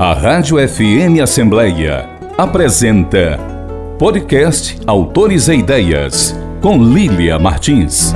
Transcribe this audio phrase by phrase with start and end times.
[0.00, 3.36] A Rádio FM Assembleia apresenta
[3.98, 8.14] Podcast Autores e Ideias, com Lília Martins.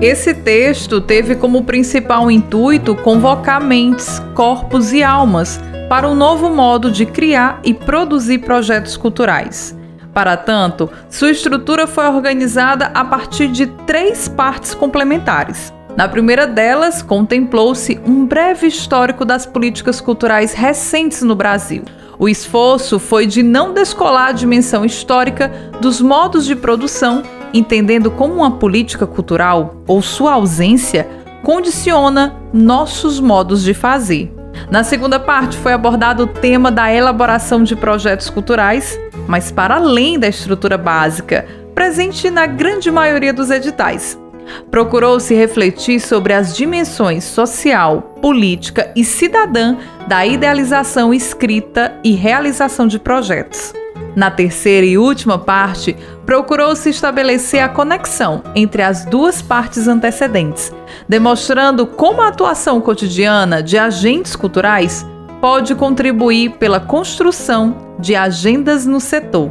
[0.00, 6.90] Esse texto teve como principal intuito convocar mentes, corpos e almas para um novo modo
[6.90, 9.78] de criar e produzir projetos culturais.
[10.14, 15.70] Para tanto, sua estrutura foi organizada a partir de três partes complementares.
[15.96, 21.84] Na primeira delas, contemplou-se um breve histórico das políticas culturais recentes no Brasil.
[22.18, 28.34] O esforço foi de não descolar a dimensão histórica dos modos de produção, entendendo como
[28.34, 31.06] uma política cultural, ou sua ausência,
[31.42, 34.32] condiciona nossos modos de fazer.
[34.70, 40.18] Na segunda parte foi abordado o tema da elaboração de projetos culturais, mas para além
[40.18, 44.21] da estrutura básica, presente na grande maioria dos editais.
[44.70, 52.98] Procurou-se refletir sobre as dimensões social, política e cidadã da idealização escrita e realização de
[52.98, 53.72] projetos.
[54.14, 60.72] Na terceira e última parte, procurou-se estabelecer a conexão entre as duas partes antecedentes,
[61.08, 65.06] demonstrando como a atuação cotidiana de agentes culturais
[65.40, 69.50] pode contribuir pela construção de agendas no setor.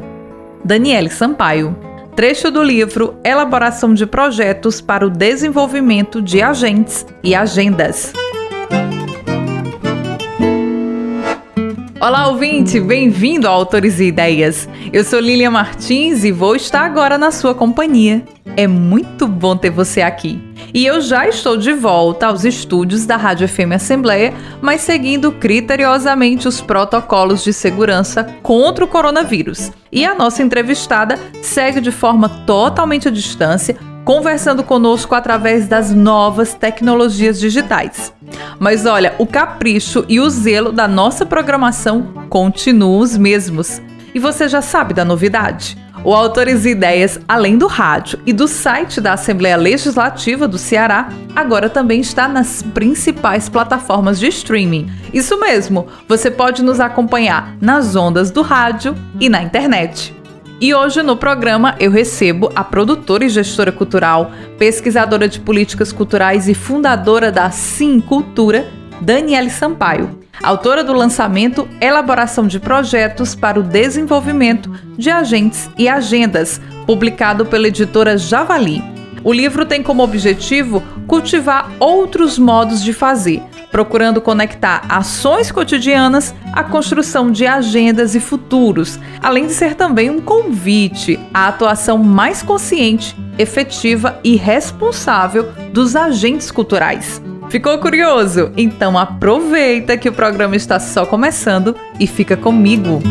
[0.64, 1.76] Daniele Sampaio
[2.22, 8.14] trecho do livro Elaboração de Projetos para o Desenvolvimento de Agentes e Agendas.
[12.00, 12.80] Olá, ouvinte!
[12.80, 14.70] Bem-vindo a Autores e Ideias.
[14.94, 18.24] Eu sou Lilian Martins e vou estar agora na sua companhia.
[18.58, 20.42] É muito bom ter você aqui.
[20.74, 26.48] E eu já estou de volta aos estúdios da Rádio FM Assembleia, mas seguindo criteriosamente
[26.48, 29.72] os protocolos de segurança contra o coronavírus.
[29.92, 36.54] E a nossa entrevistada segue de forma totalmente à distância, conversando conosco através das novas
[36.54, 38.14] tecnologias digitais.
[38.60, 43.82] Mas olha, o capricho e o zelo da nossa programação continuam os mesmos.
[44.14, 45.78] E você já sabe da novidade?
[46.04, 51.10] O Autores e Ideias, além do rádio e do site da Assembleia Legislativa do Ceará,
[51.36, 54.90] agora também está nas principais plataformas de streaming.
[55.14, 60.16] Isso mesmo, você pode nos acompanhar nas ondas do rádio e na internet.
[60.60, 66.48] E hoje no programa eu recebo a produtora e gestora cultural, pesquisadora de políticas culturais
[66.48, 68.66] e fundadora da Sim Cultura,
[69.02, 76.62] Daniele Sampaio, autora do lançamento Elaboração de Projetos para o Desenvolvimento de Agentes e Agendas,
[76.86, 78.84] publicado pela editora Javali.
[79.24, 83.42] O livro tem como objetivo cultivar outros modos de fazer,
[83.72, 90.22] procurando conectar ações cotidianas à construção de agendas e futuros, além de ser também um
[90.22, 97.22] convite à atuação mais consciente, efetiva e responsável dos agentes culturais.
[97.52, 98.54] Ficou curioso?
[98.56, 103.02] Então aproveita que o programa está só começando e fica comigo.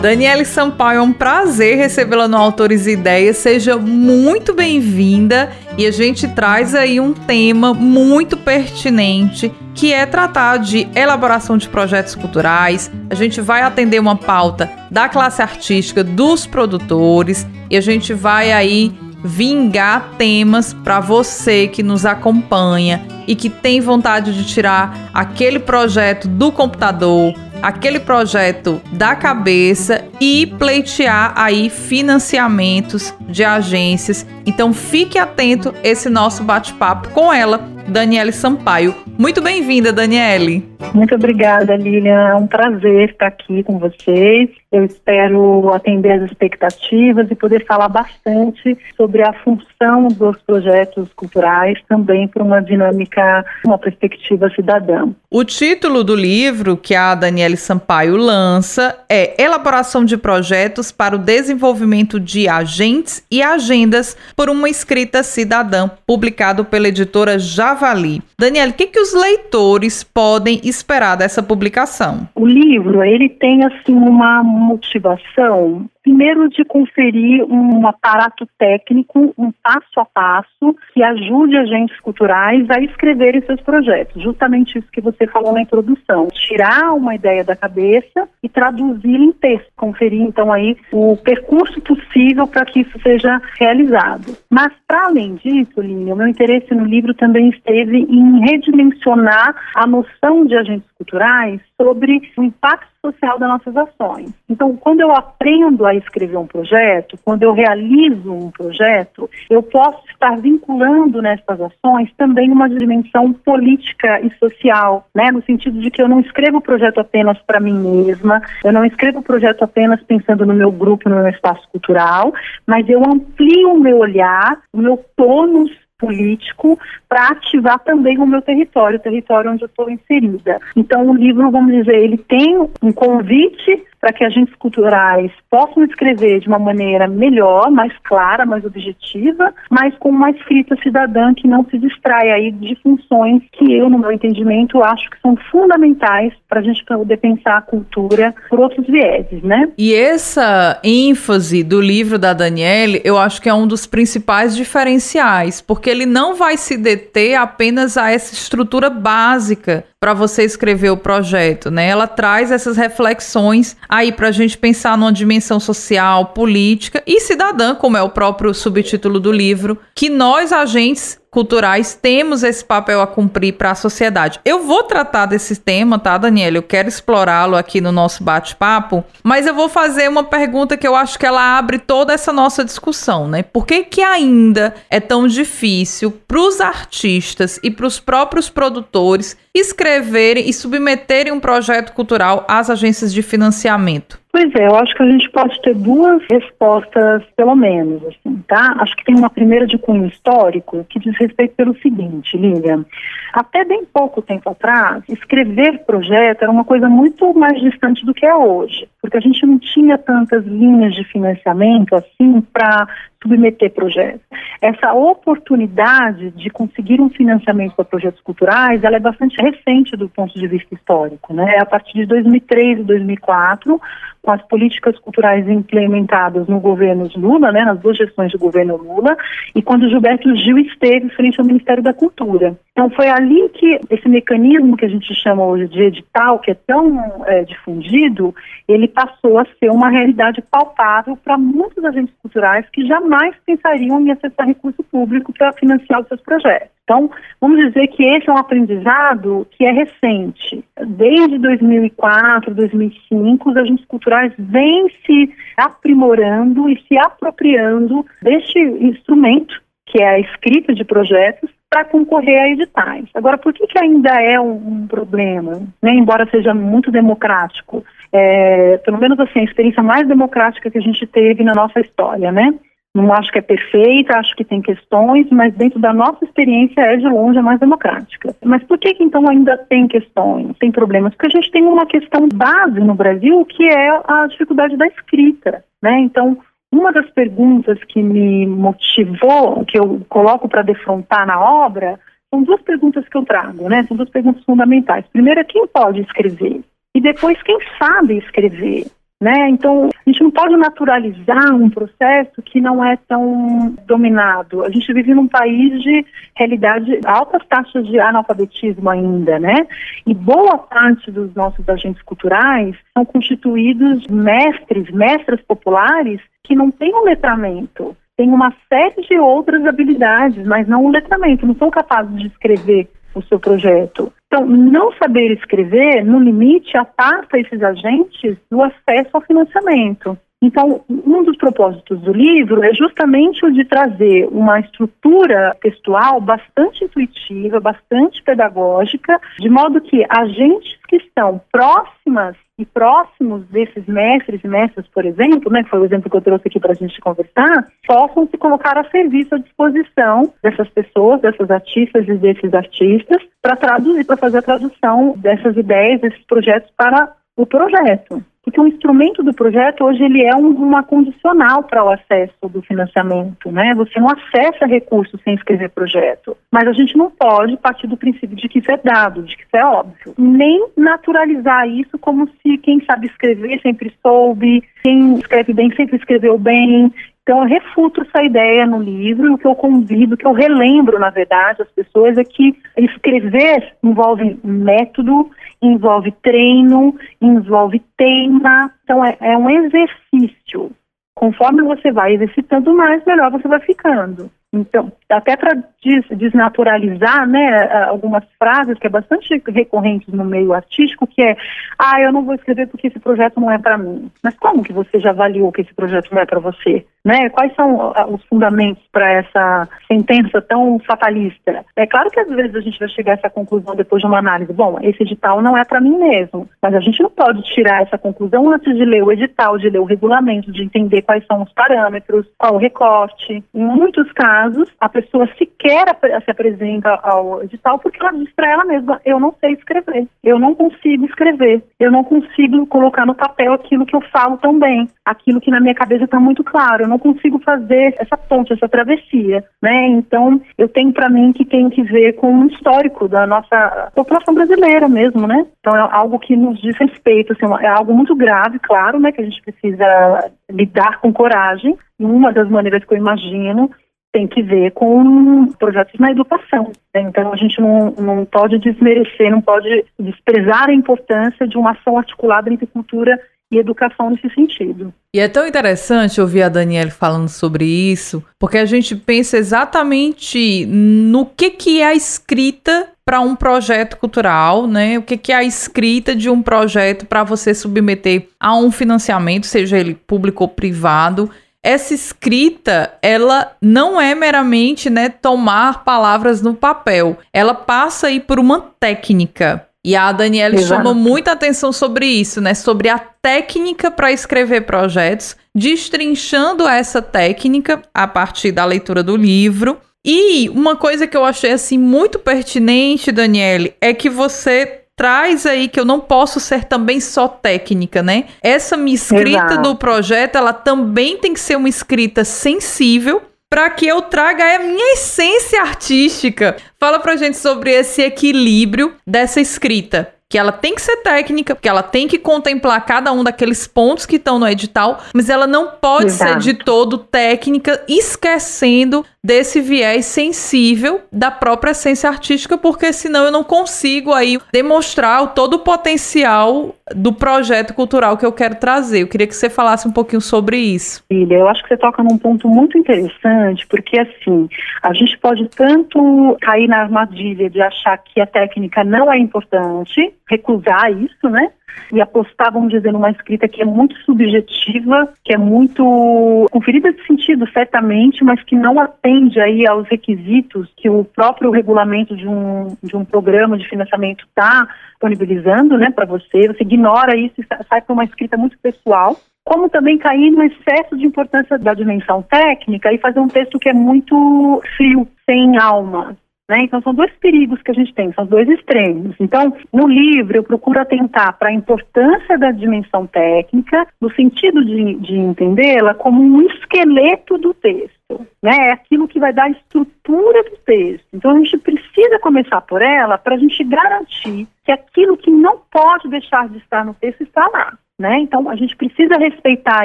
[0.00, 3.38] Daniele Sampaio, é um prazer recebê-la no Autores e Ideias.
[3.38, 10.58] Seja muito bem-vinda e a gente traz aí um tema muito pertinente que é tratar
[10.58, 12.88] de elaboração de projetos culturais.
[13.10, 18.52] A gente vai atender uma pauta da classe artística, dos produtores e a gente vai
[18.52, 25.58] aí vingar temas para você que nos acompanha e que tem vontade de tirar aquele
[25.58, 34.26] projeto do computador aquele projeto da cabeça e pleitear aí financiamentos de agências.
[34.46, 38.94] Então fique atento esse nosso bate-papo com ela, Daniele Sampaio.
[39.18, 40.64] Muito bem-vinda, Daniele.
[40.94, 42.28] Muito obrigada, Lilian.
[42.28, 44.50] É um prazer estar aqui com vocês.
[44.70, 51.78] Eu espero atender as expectativas e poder falar bastante sobre a função dos projetos culturais
[51.88, 55.08] também para uma dinâmica, uma perspectiva cidadã.
[55.30, 61.18] O título do livro que a Daniele Sampaio lança é Elaboração de projetos para o
[61.18, 67.38] desenvolvimento de agentes e agendas por uma escrita cidadã, publicado pela editora
[67.78, 68.20] Javali.
[68.38, 72.28] Daniele, o que, que os leitores podem esperar dessa publicação?
[72.34, 80.00] O livro, ele tem assim uma motivação primeiro de conferir um aparato técnico, um passo
[80.00, 84.22] a passo, que ajude agentes culturais a escreverem seus projetos.
[84.22, 86.28] Justamente isso que você falou na introdução.
[86.28, 89.68] Tirar uma ideia da cabeça e traduzir em texto.
[89.76, 94.34] Conferir, então, aí o percurso possível para que isso seja realizado.
[94.50, 99.86] Mas, para além disso, Línea, o meu interesse no livro também esteve em redimensionar a
[99.86, 104.32] noção de agentes culturais sobre o impacto social das nossas ações.
[104.48, 110.02] Então, quando eu aprendo a escrever um projeto, quando eu realizo um projeto, eu posso
[110.10, 115.30] estar vinculando nessas ações também uma dimensão política e social, né?
[115.30, 118.84] No sentido de que eu não escrevo o projeto apenas para mim mesma, eu não
[118.84, 122.32] escrevo o projeto apenas pensando no meu grupo, no meu espaço cultural,
[122.66, 126.78] mas eu amplio o meu olhar, o meu tônus político
[127.08, 130.60] para ativar também o meu território, o território onde eu estou inserida.
[130.76, 136.40] Então, o livro, vamos dizer, ele tem um convite para que agentes culturais possam escrever
[136.40, 141.64] de uma maneira melhor, mais clara, mais objetiva, mas com uma escrita cidadã que não
[141.64, 146.60] se distrai aí de funções que eu, no meu entendimento, acho que são fundamentais para
[146.60, 149.68] a gente poder pensar a cultura por outros vieses, né?
[149.76, 155.60] E essa ênfase do livro da Daniele, eu acho que é um dos principais diferenciais,
[155.60, 160.96] porque ele não vai se deter apenas a essa estrutura básica para você escrever o
[160.96, 161.88] projeto, né?
[161.88, 167.74] Ela traz essas reflexões aí para a gente pensar numa dimensão social, política e cidadã,
[167.74, 173.06] como é o próprio subtítulo do livro, que nós agentes culturais temos esse papel a
[173.06, 174.40] cumprir para a sociedade.
[174.44, 176.56] Eu vou tratar desse tema, tá, Daniela?
[176.56, 180.96] Eu quero explorá-lo aqui no nosso bate-papo, mas eu vou fazer uma pergunta que eu
[180.96, 183.42] acho que ela abre toda essa nossa discussão, né?
[183.42, 189.36] Por que que ainda é tão difícil para os artistas e para os próprios produtores
[189.54, 194.18] escreverem e submeterem um projeto cultural às agências de financiamento?
[194.30, 198.76] Pois é, eu acho que a gente pode ter duas respostas, pelo menos, assim, tá?
[198.78, 202.84] Acho que tem uma primeira de cunho histórico que diz respeito pelo seguinte, Lilian.
[203.32, 208.26] Até bem pouco tempo atrás, escrever projeto era uma coisa muito mais distante do que
[208.26, 212.86] é hoje, porque a gente não tinha tantas linhas de financiamento assim para
[213.22, 214.20] submeter projetos.
[214.60, 220.38] Essa oportunidade de conseguir um financiamento para projetos culturais, ela é bastante recente do ponto
[220.38, 221.58] de vista histórico, né?
[221.60, 223.80] A partir de 2003 e 2004,
[224.28, 229.16] com as políticas culturais implementadas no governo Lula, né, nas duas gestões do governo Lula,
[229.54, 232.54] e quando Gilberto Gil esteve frente ao Ministério da Cultura.
[232.72, 236.54] Então foi ali que esse mecanismo que a gente chama hoje de edital, que é
[236.54, 238.34] tão é, difundido,
[238.68, 244.10] ele passou a ser uma realidade palpável para muitos agentes culturais que jamais pensariam em
[244.10, 246.77] acessar recurso público para financiar os seus projetos.
[246.88, 250.64] Então, vamos dizer que esse é um aprendizado que é recente.
[250.86, 260.02] Desde 2004, 2005, os agentes culturais vêm se aprimorando e se apropriando deste instrumento, que
[260.02, 263.04] é a escrita de projetos, para concorrer a editais.
[263.12, 265.92] Agora, por que, que ainda é um, problema, né?
[265.92, 267.84] embora seja muito democrático?
[268.10, 272.32] É, pelo menos assim, a experiência mais democrática que a gente teve na nossa história,
[272.32, 272.54] né?
[272.98, 276.96] Não acho que é perfeita, acho que tem questões, mas dentro da nossa experiência é
[276.96, 278.34] de longe a mais democrática.
[278.44, 281.14] Mas por que, que então ainda tem questões, tem problemas?
[281.14, 285.64] Porque a gente tem uma questão base no Brasil que é a dificuldade da escrita,
[285.82, 286.00] né?
[286.00, 286.38] Então,
[286.72, 291.98] uma das perguntas que me motivou, que eu coloco para defrontar na obra,
[292.30, 293.84] são duas perguntas que eu trago, né?
[293.84, 295.04] São duas perguntas fundamentais.
[295.12, 296.60] Primeiro é quem pode escrever?
[296.94, 298.86] E depois, quem sabe escrever?
[299.20, 299.50] Né?
[299.50, 304.64] Então, a gente não pode naturalizar um processo que não é tão dominado.
[304.64, 306.06] A gente vive num país de
[306.36, 309.66] realidade, altas taxas de analfabetismo ainda, né?
[310.06, 316.94] E boa parte dos nossos agentes culturais são constituídos mestres, mestras populares que não têm
[316.94, 317.96] um letramento.
[318.16, 322.88] Tem uma série de outras habilidades, mas não um letramento, não são capazes de escrever
[323.14, 324.12] o seu projeto.
[324.28, 330.18] Então, não saber escrever, no limite, aparta esses agentes do acesso ao financiamento.
[330.40, 336.84] Então, um dos propósitos do livro é justamente o de trazer uma estrutura textual bastante
[336.84, 344.48] intuitiva, bastante pedagógica, de modo que agentes que estão próximas e próximos desses mestres e
[344.48, 347.00] mestras, por exemplo, né, que foi o exemplo que eu trouxe aqui para a gente
[347.00, 353.22] conversar, possam se colocar a serviço, à disposição dessas pessoas, dessas artistas e desses artistas,
[353.40, 358.22] para traduzir, para fazer a tradução dessas ideias, desses projetos para o projeto.
[358.48, 362.62] Porque o instrumento do projeto hoje ele é um, uma condicional para o acesso do
[362.62, 363.74] financiamento, né?
[363.74, 366.34] Você não acessa recursos sem escrever projeto.
[366.50, 369.42] Mas a gente não pode partir do princípio de que isso é dado, de que
[369.42, 370.14] isso é óbvio.
[370.16, 376.38] Nem naturalizar isso como se quem sabe escrever sempre soube, quem escreve bem sempre escreveu
[376.38, 376.90] bem,
[377.28, 380.98] então, eu refuto essa ideia no livro, o que eu convido, o que eu relembro,
[380.98, 385.30] na verdade, as pessoas é que escrever envolve método,
[385.60, 390.70] envolve treino, envolve tema, então é, é um exercício.
[391.14, 394.30] Conforme você vai exercitando mais, melhor você vai ficando.
[394.52, 401.06] Então, até para des desnaturalizar né, algumas frases que é bastante recorrentes no meio artístico,
[401.06, 401.36] que é,
[401.78, 404.10] ah, eu não vou escrever porque esse projeto não é para mim.
[404.22, 406.84] Mas como que você já avaliou que esse projeto não é para você?
[407.04, 407.28] Né?
[407.30, 411.64] Quais são os fundamentos para essa sentença tão fatalista?
[411.76, 414.18] É claro que às vezes a gente vai chegar a essa conclusão depois de uma
[414.18, 414.52] análise.
[414.52, 417.96] Bom, esse edital não é para mim mesmo, mas a gente não pode tirar essa
[417.96, 421.52] conclusão antes de ler o edital, de ler o regulamento, de entender quais são os
[421.52, 423.42] parâmetros, qual o recorte.
[423.54, 424.37] Em muitos casos,
[424.80, 425.86] a pessoa sequer
[426.24, 430.38] se apresenta ao edital porque ela diz para ela mesma: eu não sei escrever, eu
[430.38, 434.88] não consigo escrever, eu não consigo colocar no papel aquilo que eu falo tão bem,
[435.04, 438.68] aquilo que na minha cabeça está muito claro, eu não consigo fazer essa ponte, essa
[438.68, 439.88] travessia, né?
[439.88, 444.34] Então, eu tenho para mim que tem que ver com um histórico da nossa população
[444.34, 445.46] brasileira mesmo, né?
[445.60, 449.12] Então, é algo que nos diz respeito, assim, é algo muito grave, claro, né?
[449.12, 451.76] Que a gente precisa lidar com coragem.
[451.98, 453.70] Uma das maneiras que eu imagino
[454.12, 456.72] tem que ver com projetos na educação.
[456.94, 457.02] Né?
[457.02, 461.98] Então, a gente não, não pode desmerecer, não pode desprezar a importância de uma ação
[461.98, 464.92] articulada entre cultura e educação nesse sentido.
[465.14, 470.66] E é tão interessante ouvir a Daniela falando sobre isso, porque a gente pensa exatamente
[470.66, 474.98] no que, que é a escrita para um projeto cultural, né?
[474.98, 479.46] O que, que é a escrita de um projeto para você submeter a um financiamento,
[479.46, 481.30] seja ele público ou privado
[481.64, 487.18] essa escrita, ela não é meramente, né, tomar palavras no papel.
[487.32, 489.66] Ela passa aí por uma técnica.
[489.84, 492.52] E a Daniela chamou muita atenção sobre isso, né?
[492.52, 499.78] Sobre a técnica para escrever projetos, destrinchando essa técnica a partir da leitura do livro.
[500.04, 505.68] E uma coisa que eu achei assim muito pertinente, Daniele, é que você traz aí
[505.68, 508.24] que eu não posso ser também só técnica, né?
[508.42, 509.62] Essa minha escrita Exato.
[509.62, 514.58] do projeto, ela também tem que ser uma escrita sensível para que eu traga a
[514.58, 516.56] minha essência artística.
[516.78, 521.68] Fala pra gente sobre esse equilíbrio dessa escrita que ela tem que ser técnica, que
[521.68, 525.68] ela tem que contemplar cada um daqueles pontos que estão no edital, mas ela não
[525.68, 526.42] pode Exato.
[526.42, 533.32] ser de todo técnica, esquecendo desse viés sensível da própria essência artística, porque senão eu
[533.32, 539.02] não consigo aí demonstrar todo o potencial do projeto cultural que eu quero trazer.
[539.02, 541.02] Eu queria que você falasse um pouquinho sobre isso.
[541.08, 544.48] Filha, eu acho que você toca num ponto muito interessante, porque assim,
[544.82, 550.14] a gente pode tanto cair na armadilha de achar que a técnica não é importante,
[550.28, 551.50] recusar isso, né?
[551.92, 557.04] E apostar, vamos dizer, numa escrita que é muito subjetiva, que é muito conferida de
[557.06, 562.76] sentido, certamente, mas que não atende aí aos requisitos que o próprio regulamento de um,
[562.82, 566.48] de um programa de financiamento está disponibilizando né, para você.
[566.48, 570.94] Você ignora isso e sai para uma escrita muito pessoal como também cair no excesso
[570.94, 576.14] de importância da dimensão técnica e fazer um texto que é muito frio, sem alma,
[576.48, 576.62] né?
[576.62, 579.14] Então, são dois perigos que a gente tem, são dois extremos.
[579.20, 584.94] Então, no livro, eu procuro atentar para a importância da dimensão técnica, no sentido de,
[584.94, 588.26] de entendê-la como um esqueleto do texto.
[588.42, 588.68] Né?
[588.68, 591.06] É aquilo que vai dar a estrutura do texto.
[591.12, 595.60] Então, a gente precisa começar por ela para a gente garantir que aquilo que não
[595.70, 597.76] pode deixar de estar no texto está lá.
[597.98, 598.20] Né?
[598.20, 599.84] Então, a gente precisa respeitar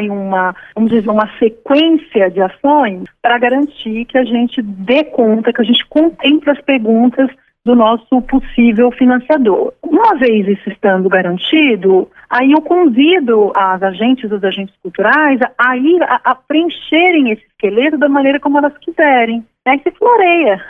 [0.03, 5.61] uma, vamos dizer, uma sequência de ações para garantir que a gente dê conta, que
[5.61, 7.31] a gente contemple as perguntas
[7.65, 9.73] do nosso possível financiador.
[9.81, 16.03] Uma vez isso estando garantido, aí eu convido as agentes, os agentes culturais a ir
[16.03, 19.45] a, a preencherem esse esqueleto da maneira como elas quiserem.
[19.65, 20.61] Aí se floreia.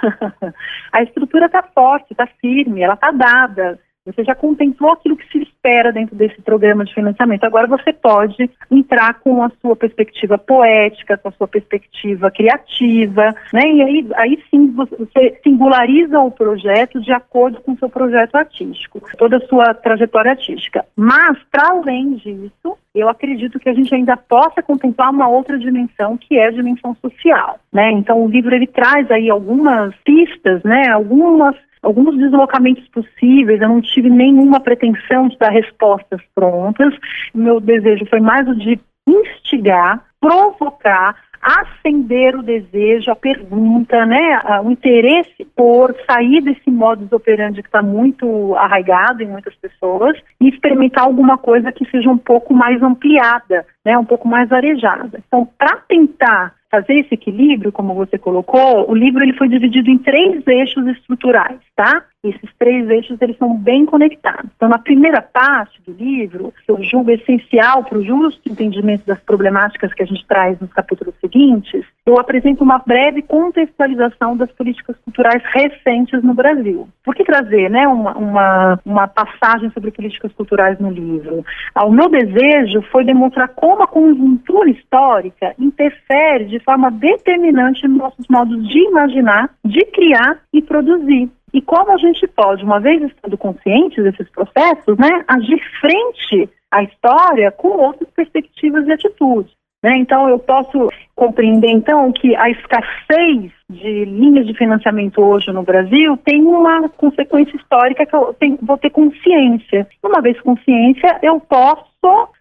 [0.93, 3.79] a estrutura está forte, está firme, ela está dada.
[4.05, 7.45] Você já contemplou aquilo que se espera dentro desse programa de financiamento.
[7.45, 13.61] Agora você pode entrar com a sua perspectiva poética, com a sua perspectiva criativa, né?
[13.61, 19.01] E aí, aí sim você singulariza o projeto de acordo com o seu projeto artístico,
[19.17, 20.85] toda a sua trajetória artística.
[20.97, 26.17] Mas, para além disso, eu acredito que a gente ainda possa contemplar uma outra dimensão,
[26.17, 27.89] que é a dimensão social, né?
[27.91, 30.89] Então, o livro ele traz aí algumas pistas, né?
[30.89, 36.93] Algumas alguns deslocamentos possíveis, eu não tive nenhuma pretensão de dar respostas prontas.
[37.33, 44.71] Meu desejo foi mais o de instigar, provocar, acender o desejo, a pergunta, né, o
[44.71, 51.03] interesse por sair desse modus operandi que está muito arraigado em muitas pessoas e experimentar
[51.03, 55.21] alguma coisa que seja um pouco mais ampliada, né, um pouco mais arejada.
[55.27, 59.97] Então, para tentar fazer esse equilíbrio, como você colocou, o livro ele foi dividido em
[59.99, 62.03] três eixos estruturais, tá?
[62.23, 64.49] Esses três eixos eles são bem conectados.
[64.55, 69.93] Então, na primeira parte do livro, eu julgo essencial para o justo entendimento das problemáticas
[69.93, 75.41] que a gente traz nos capítulos seguintes, eu apresento uma breve contextualização das políticas culturais
[75.53, 76.87] recentes no Brasil.
[77.03, 81.45] Por que trazer né, uma, uma, uma passagem sobre políticas culturais no livro?
[81.73, 87.97] Ah, o meu desejo foi demonstrar como a conjuntura histórica interfere de forma determinante nos
[87.97, 91.29] nossos modos de imaginar, de criar e produzir.
[91.53, 96.83] E como a gente pode, uma vez estando conscientes desses processos, né, agir frente à
[96.83, 99.53] história com outras perspectivas e atitudes.
[99.83, 99.97] Né?
[99.97, 106.17] Então, eu posso compreender, então, que a escassez de linhas de financiamento hoje no Brasil
[106.23, 109.87] tem uma consequência histórica que eu tenho, vou ter consciência.
[110.01, 111.83] Uma vez consciência, eu posso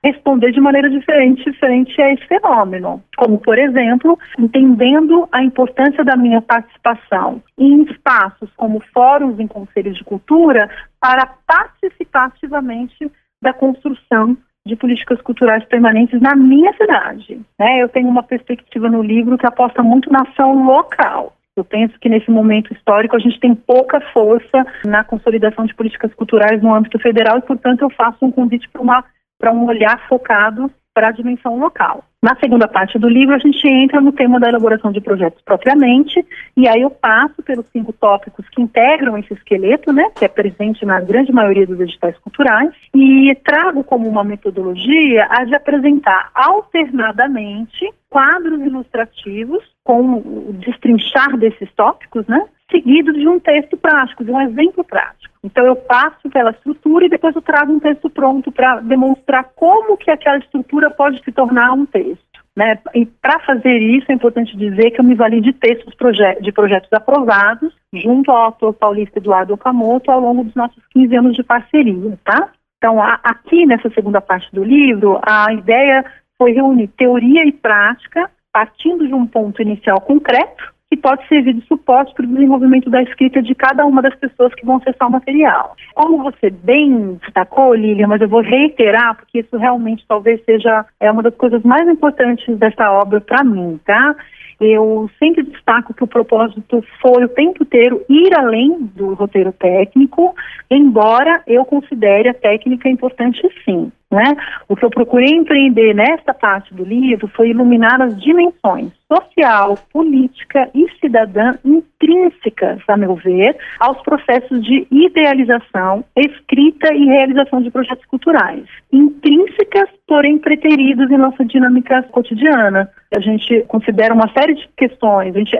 [0.04, 3.02] responder de maneira diferente frente a esse fenômeno.
[3.16, 9.96] Como, por exemplo, entendendo a importância da minha participação em espaços como fóruns em conselhos
[9.96, 10.70] de cultura
[11.00, 13.10] para participar ativamente
[13.42, 17.40] da construção de políticas culturais permanentes na minha cidade.
[17.58, 17.82] Né?
[17.82, 21.34] Eu tenho uma perspectiva no livro que aposta muito na ação local.
[21.56, 26.14] Eu penso que nesse momento histórico a gente tem pouca força na consolidação de políticas
[26.14, 31.08] culturais no âmbito federal e, portanto, eu faço um convite para um olhar focado para
[31.08, 32.04] a dimensão local.
[32.22, 36.24] Na segunda parte do livro, a gente entra no tema da elaboração de projetos propriamente,
[36.56, 40.86] e aí eu passo pelos cinco tópicos que integram esse esqueleto, né, que é presente
[40.86, 47.92] na grande maioria dos editais culturais, e trago como uma metodologia a de apresentar alternadamente
[48.08, 54.40] quadros ilustrativos com o destrinchar desses tópicos, né, seguido de um texto prático, de um
[54.40, 55.32] exemplo prático.
[55.44, 59.96] Então eu passo pela estrutura e depois eu trago um texto pronto para demonstrar como
[59.96, 62.32] que aquela estrutura pode se tornar um texto.
[62.56, 62.78] Né?
[62.94, 66.52] E para fazer isso é importante dizer que eu me vali de textos proje de
[66.52, 71.42] projetos aprovados junto ao autor paulista Eduardo Okamoto ao longo dos nossos 15 anos de
[71.42, 72.50] parceria, tá?
[72.76, 76.04] Então, a, aqui nessa segunda parte do livro, a ideia
[76.36, 81.66] foi reunir teoria e prática partindo de um ponto inicial concreto que pode servir de
[81.66, 85.12] suporte para o desenvolvimento da escrita de cada uma das pessoas que vão acessar o
[85.12, 85.74] material.
[85.94, 91.10] Como você bem destacou, Lilian, mas eu vou reiterar, porque isso realmente talvez seja é
[91.10, 94.14] uma das coisas mais importantes dessa obra para mim, tá?
[94.60, 100.34] Eu sempre destaco que o propósito foi o tempo inteiro ir além do roteiro técnico,
[100.70, 103.90] embora eu considere a técnica importante sim.
[104.12, 104.36] Né?
[104.68, 110.70] O que eu procurei empreender nesta parte do livro foi iluminar as dimensões social, política
[110.74, 118.04] e cidadã intrínsecas, a meu ver, aos processos de idealização, escrita e realização de projetos
[118.06, 118.64] culturais.
[118.90, 122.88] Intrínsecas, porém preteridos em nossa dinâmica cotidiana.
[123.14, 125.58] A gente considera uma série de questões, a gente,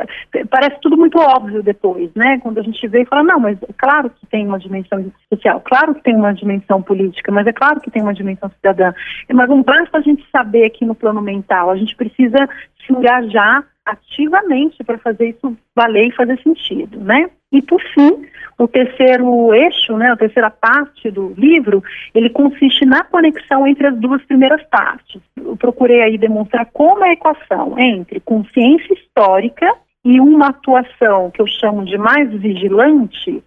[0.51, 2.39] parece tudo muito óbvio depois, né?
[2.43, 5.61] Quando a gente vê e fala, não, mas é claro que tem uma dimensão social,
[5.63, 8.93] claro que tem uma dimensão política, mas é claro que tem uma dimensão cidadã.
[9.33, 12.49] Mas não basta a gente saber aqui no plano mental, a gente precisa
[12.85, 17.29] se engajar ativamente para fazer isso valer e fazer sentido, né?
[17.51, 18.27] E por fim,
[18.59, 21.83] o terceiro eixo, né, a terceira parte do livro,
[22.15, 25.21] ele consiste na conexão entre as duas primeiras partes.
[25.37, 29.67] Eu procurei aí demonstrar como a equação entre consciência histórica
[30.05, 33.43] e uma atuação que eu chamo de mais vigilante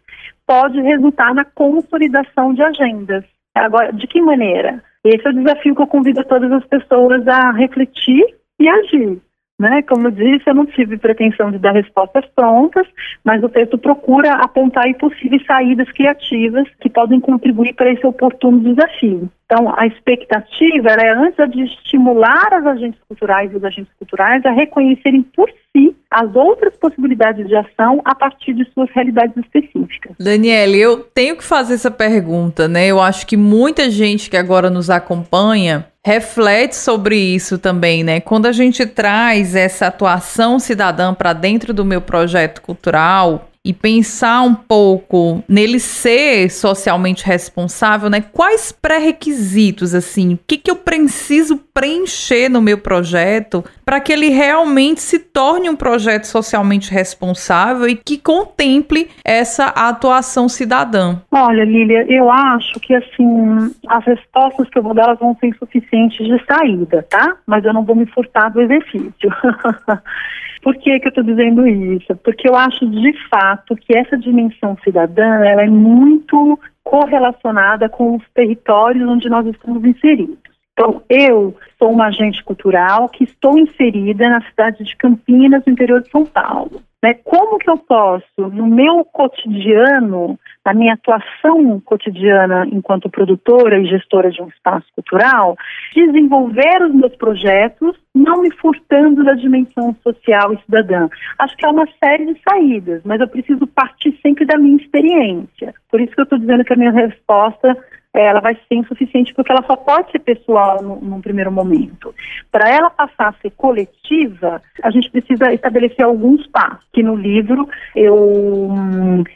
[0.45, 3.23] pode resultar na consolidação de agendas.
[3.55, 4.83] Agora, de que maneira?
[5.03, 8.23] Esse é o desafio que eu convido todas as pessoas a refletir
[8.59, 9.21] e agir.
[9.57, 9.81] Né?
[9.83, 12.85] Como eu disse, eu não tive pretensão de dar respostas prontas,
[13.23, 19.29] mas o texto procura apontar possíveis saídas criativas que podem contribuir para esse oportuno desafio.
[19.45, 24.51] Então, a expectativa é, antes de estimular as agentes culturais e os agentes culturais a
[24.51, 30.15] reconhecerem por si as outras possibilidades de ação a partir de suas realidades específicas.
[30.19, 32.87] Daniele, eu tenho que fazer essa pergunta, né?
[32.87, 38.19] Eu acho que muita gente que agora nos acompanha reflete sobre isso também, né?
[38.19, 44.43] Quando a gente traz essa atuação cidadã para dentro do meu projeto cultural, e pensar
[44.43, 48.21] um pouco nele ser socialmente responsável, né?
[48.21, 54.29] Quais pré-requisitos, assim, o que, que eu preciso preencher no meu projeto para que ele
[54.29, 61.17] realmente se torne um projeto socialmente responsável e que contemple essa atuação cidadã?
[61.31, 65.47] Olha, Lília, eu acho que, assim, as respostas que eu vou dar elas vão ser
[65.47, 67.35] insuficientes de saída, tá?
[67.45, 69.11] Mas eu não vou me furtar do exercício.
[70.65, 72.15] Por que, que eu estou dizendo isso?
[72.23, 78.23] Porque eu acho de fato que essa dimensão cidadã ela é muito correlacionada com os
[78.33, 80.39] territórios onde nós estamos inseridos.
[80.77, 86.01] Então, eu sou uma agente cultural que estou inserida na cidade de Campinas, no interior
[86.01, 86.81] de São Paulo.
[87.01, 87.13] Né?
[87.23, 94.29] Como que eu posso, no meu cotidiano, na minha atuação cotidiana enquanto produtora e gestora
[94.29, 95.55] de um espaço cultural,
[95.93, 101.07] desenvolver os meus projetos, não me furtando da dimensão social e cidadã.
[101.39, 105.73] Acho que há uma série de saídas, mas eu preciso partir sempre da minha experiência.
[105.89, 107.77] Por isso que eu estou dizendo que a minha resposta
[108.21, 112.13] ela vai ser insuficiente porque ela só pode ser pessoal no, num primeiro momento.
[112.51, 117.67] Para ela passar a ser coletiva, a gente precisa estabelecer alguns passos, que no livro
[117.95, 118.67] eu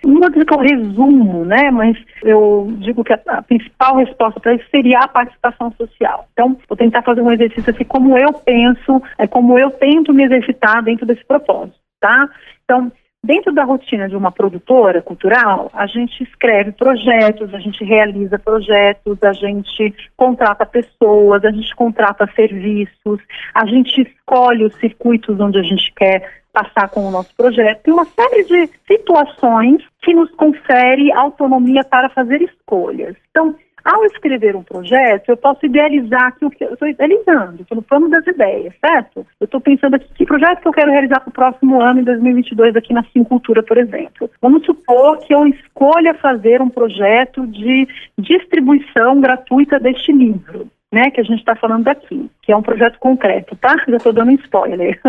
[0.05, 4.39] não vou dizer que eu resumo, né, mas eu digo que a, a principal resposta
[4.39, 6.27] para isso seria a participação social.
[6.33, 10.23] Então, vou tentar fazer um exercício assim, como eu penso, é como eu tento me
[10.23, 12.29] exercitar dentro desse propósito, tá?
[12.63, 18.39] Então, Dentro da rotina de uma produtora cultural, a gente escreve projetos, a gente realiza
[18.39, 23.19] projetos, a gente contrata pessoas, a gente contrata serviços,
[23.53, 27.83] a gente escolhe os circuitos onde a gente quer passar com o nosso projeto.
[27.83, 33.15] Tem uma série de situações que nos confere autonomia para fazer escolhas.
[33.29, 33.53] Então,
[33.83, 38.09] ao escrever um projeto, eu posso idealizar aquilo que eu estou idealizando, estou no plano
[38.09, 39.25] das ideias, certo?
[39.39, 42.03] Eu estou pensando aqui que projeto que eu quero realizar para o próximo ano, em
[42.03, 44.29] 2022, aqui na Cincultura, por exemplo.
[44.41, 47.87] Vamos supor que eu escolha fazer um projeto de
[48.17, 52.97] distribuição gratuita deste livro né, que a gente está falando aqui, que é um projeto
[52.99, 53.75] concreto, tá?
[53.87, 54.99] Já estou dando um spoiler.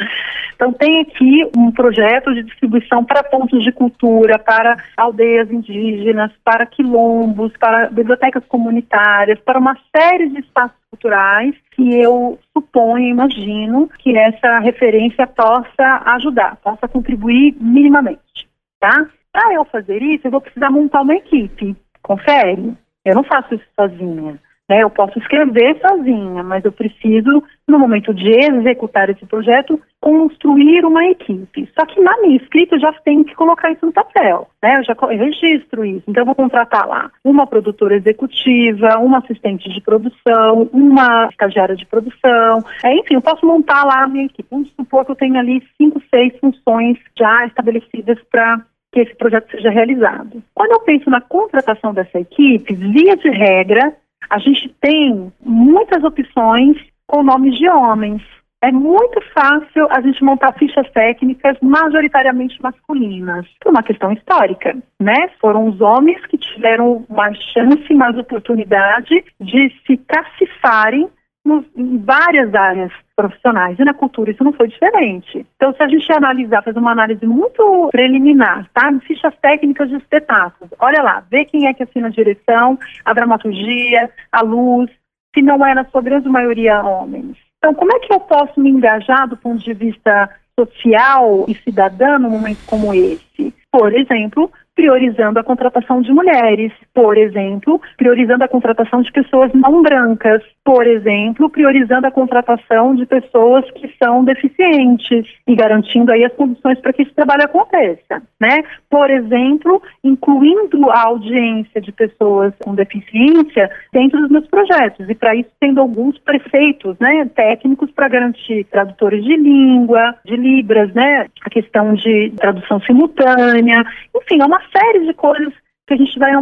[0.54, 6.64] então tem aqui um projeto de distribuição para pontos de cultura, para aldeias indígenas, para
[6.64, 14.16] quilombos, para bibliotecas comunitárias, para uma série de espaços culturais que eu suponho, imagino, que
[14.16, 18.48] essa referência possa ajudar, possa contribuir minimamente,
[18.80, 19.06] tá?
[19.30, 22.74] Para eu fazer isso, eu vou precisar montar uma equipe, confere?
[23.04, 24.38] Eu não faço isso sozinha.
[24.68, 24.82] Né?
[24.82, 31.04] Eu posso escrever sozinha, mas eu preciso, no momento de executar esse projeto, construir uma
[31.06, 31.68] equipe.
[31.74, 34.78] Só que na minha escrita eu já tenho que colocar isso no papel, né?
[34.78, 36.04] Eu já registro isso.
[36.06, 41.86] Então eu vou contratar lá uma produtora executiva, uma assistente de produção, uma estagiária de
[41.86, 42.62] produção.
[42.84, 44.48] É, enfim, eu posso montar lá a minha equipe.
[44.50, 48.60] Vamos supor que eu tenho ali cinco, seis funções já estabelecidas para
[48.92, 50.42] que esse projeto seja realizado.
[50.54, 53.94] Quando eu penso na contratação dessa equipe, via de regra,
[54.30, 58.22] a gente tem muitas opções com nomes de homens.
[58.60, 65.28] É muito fácil a gente montar fichas técnicas majoritariamente masculinas, por uma questão histórica, né?
[65.40, 71.08] Foram os homens que tiveram mais chance, mais oportunidade de se cacifarem
[71.44, 73.76] nos, em várias áreas profissionais.
[73.76, 75.44] E na cultura isso não foi diferente.
[75.56, 78.92] Então, se a gente analisar, fazer uma análise muito preliminar, tá?
[79.00, 80.72] Fichas técnicas de espetáculos.
[80.78, 84.88] Olha lá, vê quem é que assina a direção, a dramaturgia, a luz,
[85.34, 87.36] se não é, na sua grande maioria, homens.
[87.58, 92.20] Então, como é que eu posso me engajar do ponto de vista social e cidadão
[92.20, 93.52] num momento como esse?
[93.72, 99.82] Por exemplo, priorizando a contratação de mulheres, por exemplo, priorizando a contratação de pessoas não
[99.82, 106.32] brancas, por exemplo, priorizando a contratação de pessoas que são deficientes e garantindo aí as
[106.34, 108.62] condições para que esse trabalho aconteça, né?
[108.88, 115.34] Por exemplo, incluindo a audiência de pessoas com deficiência dentro dos meus projetos e para
[115.34, 121.50] isso tendo alguns prefeitos, né, técnicos para garantir tradutores de língua, de libras, né, a
[121.50, 125.52] questão de tradução simultânea, enfim, é uma série de coisas
[125.86, 126.32] que a gente vai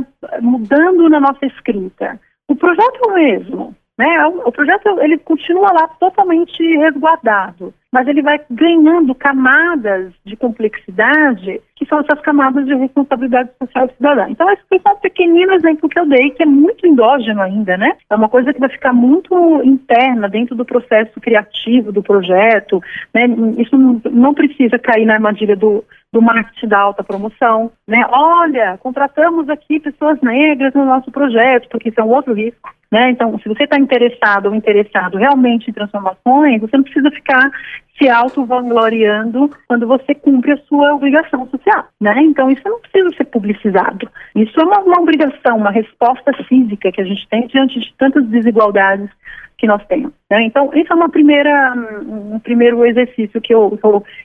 [0.41, 2.21] mudando na nossa escrita.
[2.49, 4.27] O projeto é o mesmo, né?
[4.27, 11.87] O projeto ele continua lá totalmente resguardado, mas ele vai ganhando camadas de complexidade que
[11.87, 14.27] são essas camadas de responsabilidade social cidadã.
[14.29, 17.97] Então, esse foi um pequenino exemplo que eu dei, que é muito endógeno ainda, né?
[18.11, 22.83] É uma coisa que vai ficar muito interna dentro do processo criativo do projeto,
[23.15, 23.27] né?
[23.59, 28.07] Isso não, não precisa cair na armadilha do, do marketing da alta promoção, né?
[28.11, 32.71] Olha, contratamos aqui pessoas negras no nosso projeto, porque isso é um outro risco.
[32.91, 33.11] Né?
[33.11, 37.51] Então, se você está interessado ou interessado realmente em transformações, você não precisa ficar
[37.99, 42.15] se auto-vangloriando quando você cumpre a sua obrigação social, né?
[42.23, 44.09] Então, isso não precisa ser publicizado.
[44.35, 48.25] Isso é uma, uma obrigação, uma resposta física que a gente tem diante de tantas
[48.27, 49.11] desigualdades
[49.59, 50.13] que nós temos.
[50.31, 50.43] Né?
[50.43, 51.73] Então, esse é uma primeira,
[52.07, 53.79] um primeiro exercício que eu,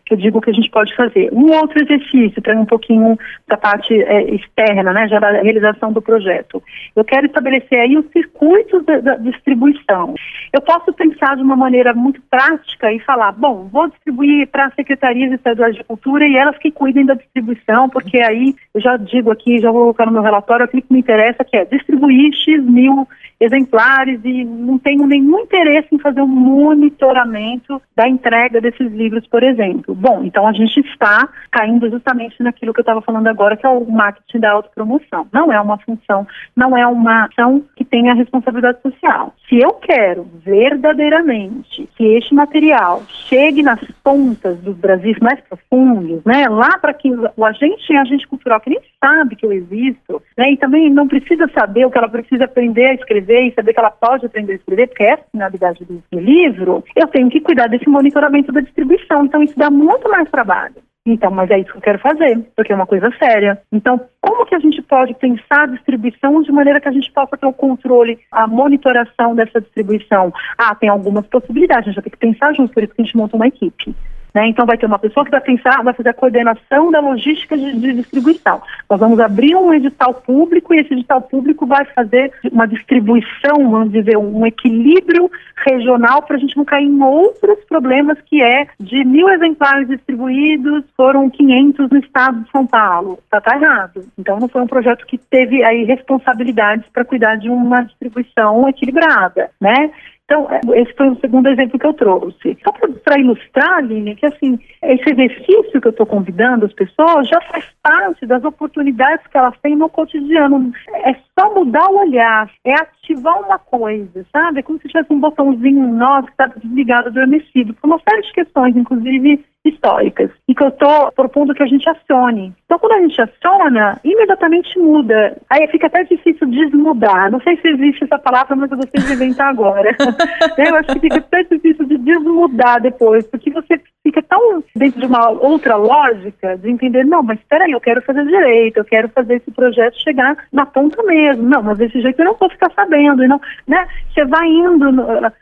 [0.06, 1.30] que eu digo que a gente pode fazer.
[1.32, 6.02] Um outro exercício, para um pouquinho da parte é, externa, né, já da realização do
[6.02, 6.62] projeto.
[6.96, 10.16] Eu quero estabelecer aí os circuitos da, da distribuição.
[10.52, 14.76] Eu posso pensar de uma maneira muito prática e falar, bom, vou distribuir para as
[14.76, 19.32] secretarias estaduais de cultura e elas que cuidem da distribuição, porque aí, eu já digo
[19.32, 22.64] aqui, já vou colocar no meu relatório, aquilo que me interessa, que é distribuir X
[22.64, 23.08] mil
[23.42, 29.42] exemplares e não tenho nenhum interesse em fazer um monitoramento da entrega desses livros, por
[29.42, 29.96] exemplo.
[29.96, 33.70] Bom, então a gente está caindo justamente naquilo que eu estava falando agora, que é
[33.70, 35.28] o marketing da autopromoção.
[35.34, 39.34] Não é uma função, não é uma ação que tenha responsabilidade social.
[39.50, 46.48] Se eu quero verdadeiramente que este material chegue nas pontas dos Brasis mais profundos, né,
[46.48, 50.58] lá para que o agente, agente cultural que nem sabe que eu existo, né, e
[50.58, 53.92] também não precisa saber o que ela precisa aprender a escrever e saber que ela
[53.92, 57.90] pode aprender a escrever, porque é a finalidade do livro, eu tenho que cuidar desse
[57.90, 59.26] monitoramento da distribuição.
[59.26, 60.76] Então, isso dá muito mais trabalho.
[61.06, 63.60] Então, mas é isso que eu quero fazer, porque é uma coisa séria.
[63.72, 67.36] Então, como que a gente pode pensar a distribuição de maneira que a gente possa
[67.36, 70.32] ter o controle, a monitoração dessa distribuição?
[70.58, 73.06] Ah, tem algumas possibilidades, a gente vai ter que pensar junto, por isso que a
[73.06, 73.96] gente monta uma equipe.
[74.34, 74.48] Né?
[74.48, 77.78] Então, vai ter uma pessoa que vai pensar, vai fazer a coordenação da logística de,
[77.78, 78.62] de, distribuição.
[78.90, 83.92] Nós vamos abrir um edital público e esse edital público vai fazer uma distribuição, vamos
[83.92, 85.30] dizer, um equilíbrio
[85.66, 90.86] regional para a gente não cair em outros problemas que é de mil exemplares distribuídos,
[90.96, 93.20] foram 500 no estado de São Paulo.
[93.24, 94.06] Está tá errado.
[94.18, 99.50] Então, não foi um projeto que teve aí responsabilidades para cuidar de uma distribuição equilibrada,
[99.60, 99.92] né?
[100.32, 102.58] Então, é, esse foi o segundo exemplo que eu trouxe.
[102.64, 107.42] Só para ilustrar, Aline, que assim, esse exercício que eu estou convidando as pessoas já
[107.52, 110.72] faz parte das oportunidades que elas têm no cotidiano.
[111.04, 114.60] É só mudar o olhar, é ativar uma coisa, sabe?
[114.60, 118.32] É como se tivesse um botãozinho nosso que está desligado, adormecido, por uma série de
[118.32, 122.54] questões, inclusive históricas e que eu estou propondo que a gente acione.
[122.66, 125.38] Então, quando a gente aciona, imediatamente muda.
[125.50, 127.32] Aí fica até difícil desmudar.
[127.32, 129.96] Não sei se existe essa palavra, mas eu de inventar agora.
[130.58, 135.06] eu acho que fica até difícil de desmudar depois, porque você fica tão dentro de
[135.06, 139.10] uma outra lógica de entender, não, mas espera aí, eu quero fazer direito, eu quero
[139.10, 141.44] fazer esse projeto chegar na ponta mesmo.
[141.44, 143.28] Não, mas desse jeito eu não vou ficar sabendo.
[143.28, 143.88] Não, né?
[144.14, 144.86] Você vai indo,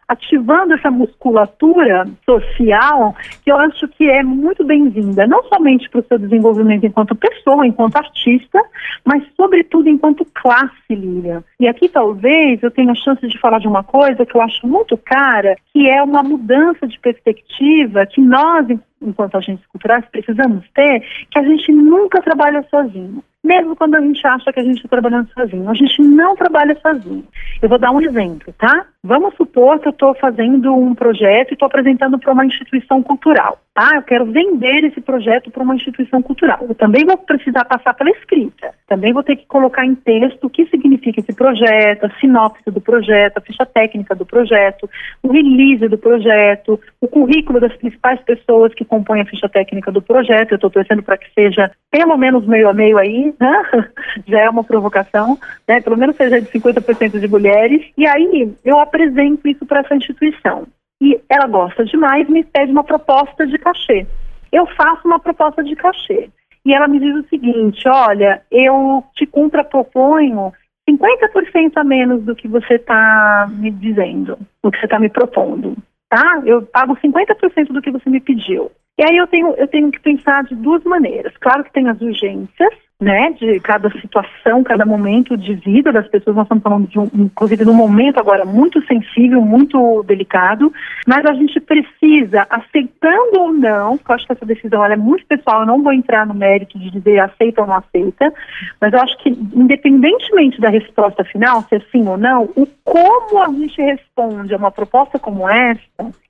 [0.07, 6.05] ativando essa musculatura social, que eu acho que é muito bem-vinda, não somente para o
[6.05, 8.59] seu desenvolvimento enquanto pessoa, enquanto artista,
[9.05, 11.43] mas sobretudo enquanto classe, Lilian.
[11.59, 14.67] E aqui talvez eu tenha a chance de falar de uma coisa que eu acho
[14.67, 20.65] muito cara, que é uma mudança de perspectiva que nós nós, enquanto agentes culturais, precisamos
[20.73, 23.23] ter que a gente nunca trabalha sozinho.
[23.43, 25.69] Mesmo quando a gente acha que a gente está trabalhando sozinho.
[25.69, 27.25] A gente não trabalha sozinho.
[27.61, 28.85] Eu vou dar um exemplo, tá?
[29.03, 33.59] Vamos supor que eu estou fazendo um projeto e estou apresentando para uma instituição cultural.
[33.73, 33.91] Tá?
[33.95, 36.65] Eu quero vender esse projeto para uma instituição cultural.
[36.67, 38.73] Eu também vou precisar passar pela escrita.
[38.87, 42.81] Também vou ter que colocar em texto o que significa esse projeto, a sinopse do
[42.81, 44.89] projeto, a ficha técnica do projeto,
[45.23, 50.01] o release do projeto, o currículo das principais pessoas que compõem a ficha técnica do
[50.01, 50.51] projeto.
[50.51, 53.63] Eu estou torcendo para que seja pelo menos meio a meio aí, né?
[54.27, 55.79] já é uma provocação, né?
[55.79, 57.85] pelo menos seja de 50% de mulheres.
[57.97, 60.67] E aí eu apresento isso para essa instituição.
[61.01, 64.05] E ela gosta demais, me pede uma proposta de cachê.
[64.51, 66.29] Eu faço uma proposta de cachê.
[66.65, 70.51] E ela me diz o seguinte: olha, eu te contraproponho
[70.89, 75.77] 50% a menos do que você está me dizendo, do que você está me propondo.
[76.09, 76.41] Tá?
[76.45, 78.71] Eu pago 50% do que você me pediu.
[78.97, 81.35] E aí eu tenho, eu tenho que pensar de duas maneiras.
[81.37, 86.35] Claro que tem as urgências, né, de cada situação, cada momento de vida das pessoas.
[86.35, 90.71] Nós estamos falando de um, inclusive, momento agora muito sensível, muito delicado,
[91.07, 95.25] mas a gente precisa, aceitando ou não, porque eu acho que essa decisão é muito
[95.25, 98.33] pessoal, eu não vou entrar no mérito de dizer aceita ou não aceita,
[98.81, 103.41] mas eu acho que, independentemente da resposta final, se é sim ou não, o como
[103.41, 105.79] a gente responde a uma proposta como essa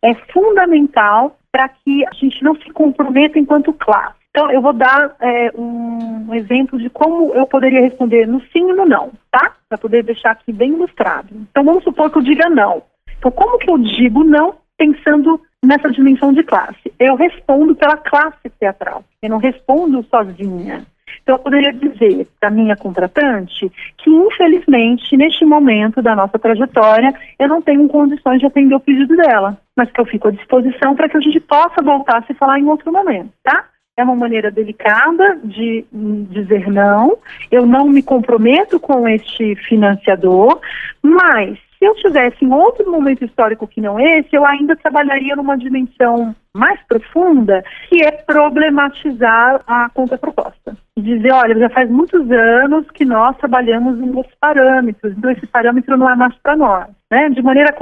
[0.03, 4.18] é fundamental para que a gente não se comprometa enquanto classe.
[4.29, 8.73] Então, eu vou dar é, um exemplo de como eu poderia responder no sim e
[8.73, 9.55] no não, tá?
[9.67, 11.29] Para poder deixar aqui bem ilustrado.
[11.49, 12.83] Então, vamos supor que eu diga não.
[13.17, 16.93] Então, como que eu digo não pensando nessa dimensão de classe?
[16.99, 19.03] Eu respondo pela classe teatral.
[19.21, 20.85] Eu não respondo sozinha.
[21.23, 27.47] Então, eu poderia dizer para minha contratante que, infelizmente, neste momento da nossa trajetória, eu
[27.47, 31.09] não tenho condições de atender o pedido dela, mas que eu fico à disposição para
[31.09, 33.65] que a gente possa voltar a se falar em outro momento, tá?
[33.99, 37.17] É uma maneira delicada de dizer não.
[37.51, 40.59] Eu não me comprometo com este financiador,
[41.01, 45.57] mas Se eu tivesse em outro momento histórico que não esse, eu ainda trabalharia numa
[45.57, 50.75] dimensão mais profunda, que é problematizar a contraproposta.
[50.97, 55.95] Dizer, olha, já faz muitos anos que nós trabalhamos em outros parâmetros, então esse parâmetro
[55.95, 56.87] não é mais para nós.
[57.11, 57.29] Né?
[57.29, 57.75] De maneira